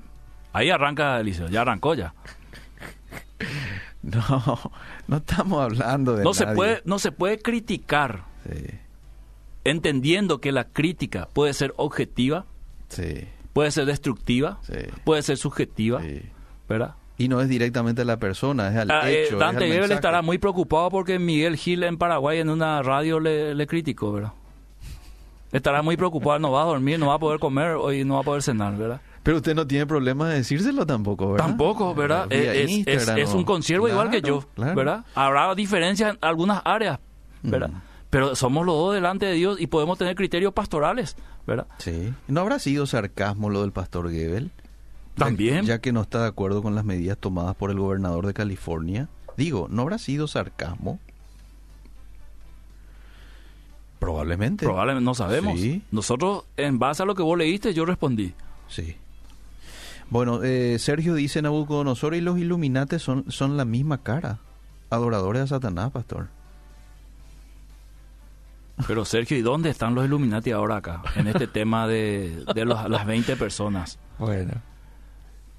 [0.53, 2.13] Ahí arranca Eliseo, ya arrancó ya.
[4.03, 4.61] No,
[5.07, 8.65] no estamos hablando de No se puede no se puede criticar Sí,
[9.63, 12.45] entendiendo que la crítica puede ser objetiva,
[12.89, 14.74] sí, puede ser destructiva, sí.
[15.06, 16.24] puede ser subjetiva, sí.
[16.68, 16.95] ¿verdad?
[17.18, 19.36] Y no es directamente a la persona, es al Ah, eh, hecho.
[19.36, 23.56] es Dante Gebel estará muy preocupado porque Miguel Gil en Paraguay en una radio le,
[23.56, 24.34] le criticó, ¿verdad?
[25.53, 28.20] Estará muy preocupado, no va a dormir, no va a poder comer hoy no va
[28.20, 28.99] a poder cenar, ¿verdad?
[29.24, 31.47] Pero usted no tiene problema de decírselo tampoco, ¿verdad?
[31.47, 32.28] Tampoco, ¿verdad?
[32.30, 34.76] Es, un consiervo igual que yo, claro.
[34.76, 35.06] ¿verdad?
[35.16, 36.99] Habrá diferencias en algunas áreas,
[37.41, 37.70] ¿verdad?
[37.70, 37.94] Mm.
[38.16, 41.68] Pero somos los dos delante de Dios y podemos tener criterios pastorales, ¿verdad?
[41.80, 42.13] Sí.
[42.30, 44.51] ¿No habrá sido sarcasmo lo del pastor Gebel?
[45.18, 45.66] Ya- También.
[45.66, 49.09] Ya, que no está de acuerdo con las medidas tomadas por el gobernador de California.
[49.36, 50.97] Digo, ¿no habrá sido sarcasmo?
[53.99, 54.66] Probablemente.
[54.66, 55.59] Probablemente no sabemos.
[55.59, 55.82] Sí.
[55.91, 58.34] Nosotros, en base a lo que vos leíste, yo respondí.
[58.70, 58.95] Sí.
[60.09, 64.39] Bueno, eh, Sergio dice Nabucodonosor y los Illuminates son, son la misma cara.
[64.89, 66.30] Adoradores a Satanás, pastor.
[68.88, 71.01] Pero Sergio, ¿y dónde están los Illuminati ahora acá?
[71.15, 73.97] En este tema de, de los- las 20 personas.
[74.19, 74.53] Bueno.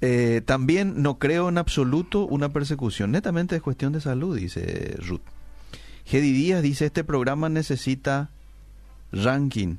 [0.01, 3.11] Eh, también no creo en absoluto una persecución.
[3.11, 5.21] Netamente es cuestión de salud, dice Ruth.
[6.05, 8.29] Gedi Díaz dice, este programa necesita
[9.11, 9.77] ranking.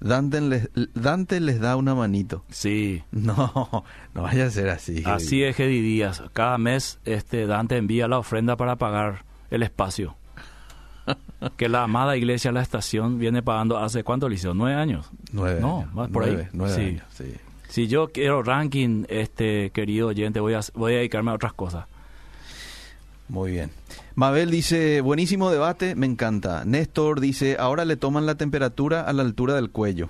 [0.00, 2.44] Dante les, Dante les da una manito.
[2.50, 3.84] Sí, No,
[4.14, 5.02] no vaya a ser así.
[5.06, 6.22] Así es Gedi Díaz.
[6.32, 10.16] Cada mes este Dante envía la ofrenda para pagar el espacio.
[11.56, 14.54] Que la amada iglesia La Estación viene pagando hace cuánto, Liceo?
[14.54, 15.10] ¿Nueve años?
[15.32, 16.30] Nueve No, años, más por ahí.
[16.32, 16.80] nueve, nueve Sí.
[16.82, 17.34] años, sí.
[17.68, 21.86] Si yo quiero ranking, este querido oyente, voy a, voy a dedicarme a otras cosas.
[23.28, 23.70] Muy bien.
[24.14, 26.64] Mabel dice, buenísimo debate, me encanta.
[26.64, 30.08] Néstor dice, ahora le toman la temperatura a la altura del cuello.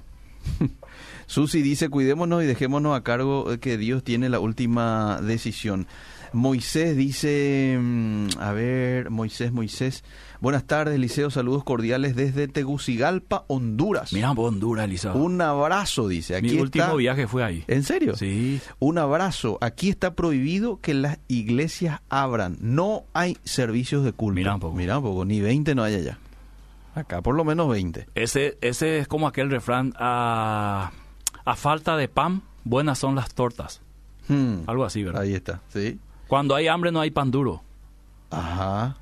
[1.27, 5.87] Susi dice, cuidémonos y dejémonos a cargo de que Dios tiene la última decisión.
[6.33, 10.05] Moisés dice, mm, a ver, Moisés, Moisés,
[10.41, 14.13] buenas tardes, Liceo, saludos cordiales desde Tegucigalpa, Honduras.
[14.13, 15.13] Mira, Honduras, Elisa.
[15.15, 16.37] Un abrazo, dice.
[16.37, 17.65] Aquí Mi último está- viaje fue ahí.
[17.69, 18.17] ¿En serio?
[18.17, 18.61] Sí.
[18.81, 19.57] Un abrazo.
[19.61, 22.59] Aquí está prohibido que las iglesias abran.
[22.61, 24.35] No hay servicios de culto.
[24.35, 24.77] Mira un poco.
[24.77, 25.25] Mira un poco.
[25.25, 26.19] Ni 20 no hay allá.
[26.95, 28.07] Acá por lo menos 20.
[28.15, 30.93] Ese, ese es como aquel refrán, a,
[31.47, 33.81] a falta de pan, buenas son las tortas.
[34.29, 34.63] Hmm.
[34.67, 35.23] Algo así, ¿verdad?
[35.23, 35.63] Ahí está.
[35.69, 35.99] Sí.
[36.27, 37.63] Cuando hay hambre no hay pan duro.
[38.31, 38.97] Ajá.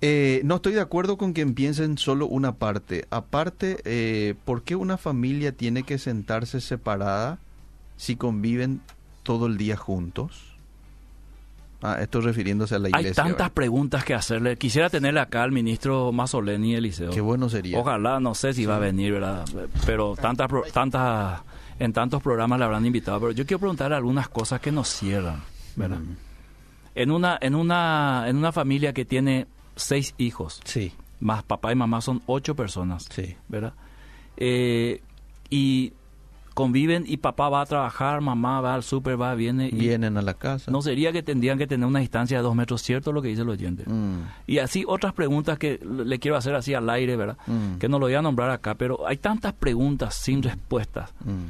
[0.00, 3.06] Eh, no estoy de acuerdo con que piensen solo una parte.
[3.10, 7.38] Aparte, eh, ¿por qué una familia tiene que sentarse separada
[7.96, 8.82] si conviven
[9.22, 10.55] todo el día juntos?
[11.82, 13.22] Ah, esto refiriéndose a la Hay iglesia.
[13.22, 13.52] tantas ¿verdad?
[13.52, 14.56] preguntas que hacerle.
[14.56, 17.10] Quisiera tenerle acá al ministro Mazzoleni Eliseo.
[17.10, 17.78] Qué bueno sería.
[17.78, 19.44] Ojalá, no sé si va a venir, ¿verdad?
[19.84, 21.40] Pero tantas, tantas,
[21.78, 23.20] en tantos programas le habrán invitado.
[23.20, 25.42] Pero yo quiero preguntarle algunas cosas que nos cierran,
[25.76, 25.98] ¿verdad?
[25.98, 26.16] Mm.
[26.94, 29.46] En una, en una, en una familia que tiene
[29.76, 33.36] seis hijos, Sí, más papá y mamá son ocho personas, sí.
[33.48, 33.74] ¿verdad?
[34.38, 35.02] Eh,
[35.50, 35.92] y
[36.56, 39.68] conviven y papá va a trabajar, mamá va al súper, va, viene.
[39.68, 40.70] Y Vienen a la casa.
[40.70, 43.42] No sería que tendrían que tener una distancia de dos metros, ¿cierto lo que dice
[43.42, 43.84] el oyente?
[43.86, 47.36] Mm, Y así otras preguntas que le quiero hacer así al aire, ¿verdad?
[47.46, 51.12] mm, Que no lo voy a nombrar acá, pero hay tantas preguntas sin respuestas.
[51.24, 51.44] mm.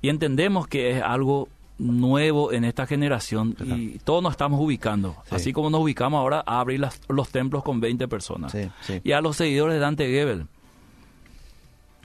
[0.00, 1.48] Y entendemos que es algo
[1.78, 5.16] nuevo en esta generación y todos nos estamos ubicando.
[5.28, 5.34] Sí.
[5.34, 8.52] Así como nos ubicamos ahora a abrir las- los templos con 20 personas.
[8.52, 9.00] Sí, sí.
[9.02, 10.46] Y a los seguidores de Dante Gebel,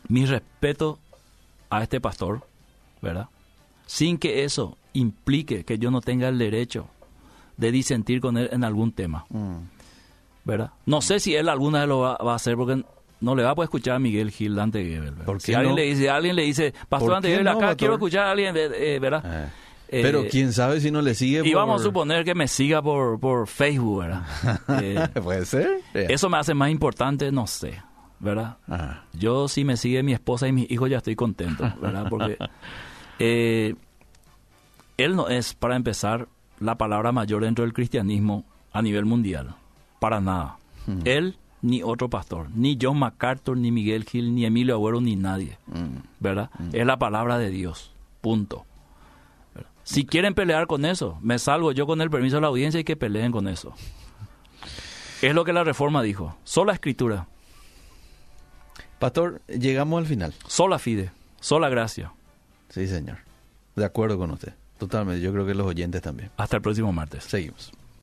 [0.08, 0.98] mi respeto
[1.70, 2.42] a este pastor,
[3.02, 3.28] ¿verdad?
[3.86, 6.88] Sin que eso implique que yo no tenga el derecho
[7.58, 9.58] de disentir con él en algún tema, Mm.
[10.44, 10.72] ¿verdad?
[10.86, 12.84] No sé si él alguna vez lo va, va a hacer porque
[13.20, 15.12] no le va a poder escuchar a Miguel Gil Dante Gebel.
[15.12, 15.26] ¿verdad?
[15.26, 15.82] ¿Por Si qué alguien no?
[15.82, 17.78] le dice, alguien le dice, Pastor ¿Por Dante Gebel, no, acá pastor?
[17.78, 19.24] quiero escuchar a alguien, eh, ¿verdad?
[19.46, 19.50] Eh.
[19.90, 22.50] Eh, Pero quién sabe si no le sigue y por- vamos a suponer que me
[22.50, 24.24] siga por, por Facebook, ¿verdad?
[24.84, 25.80] Eh, Puede ser.
[25.94, 26.08] Eh.
[26.10, 27.82] eso me hace más importante, no sé,
[28.20, 28.58] ¿verdad?
[29.14, 32.08] Yo si me sigue mi esposa y mis hijos ya estoy contento, ¿verdad?
[32.10, 32.38] Porque
[33.20, 33.76] eh,
[34.98, 36.28] él no es, para empezar,
[36.60, 38.44] la palabra mayor dentro del cristianismo
[38.74, 39.56] a nivel mundial,
[40.00, 40.58] para nada.
[40.86, 41.02] Hmm.
[41.06, 45.58] Él ni otro pastor, ni John MacArthur, ni Miguel Gil, ni Emilio Agüero, ni nadie,
[45.68, 45.98] mm.
[46.20, 46.50] ¿verdad?
[46.72, 47.92] Es la palabra de Dios,
[48.22, 48.66] punto.
[49.56, 49.70] ¿verdad?
[49.84, 52.84] Si quieren pelear con eso, me salgo yo con el permiso de la audiencia y
[52.84, 53.74] que peleen con eso.
[55.22, 57.28] Es lo que la reforma dijo, sola escritura.
[59.00, 60.34] Pastor, llegamos al final.
[60.48, 62.12] Sola fide, sola gracia.
[62.70, 63.20] Sí, señor.
[63.76, 64.54] De acuerdo con usted.
[64.78, 65.22] Totalmente.
[65.22, 66.32] Yo creo que los oyentes también.
[66.38, 67.24] Hasta el próximo martes.
[67.24, 67.72] Seguimos.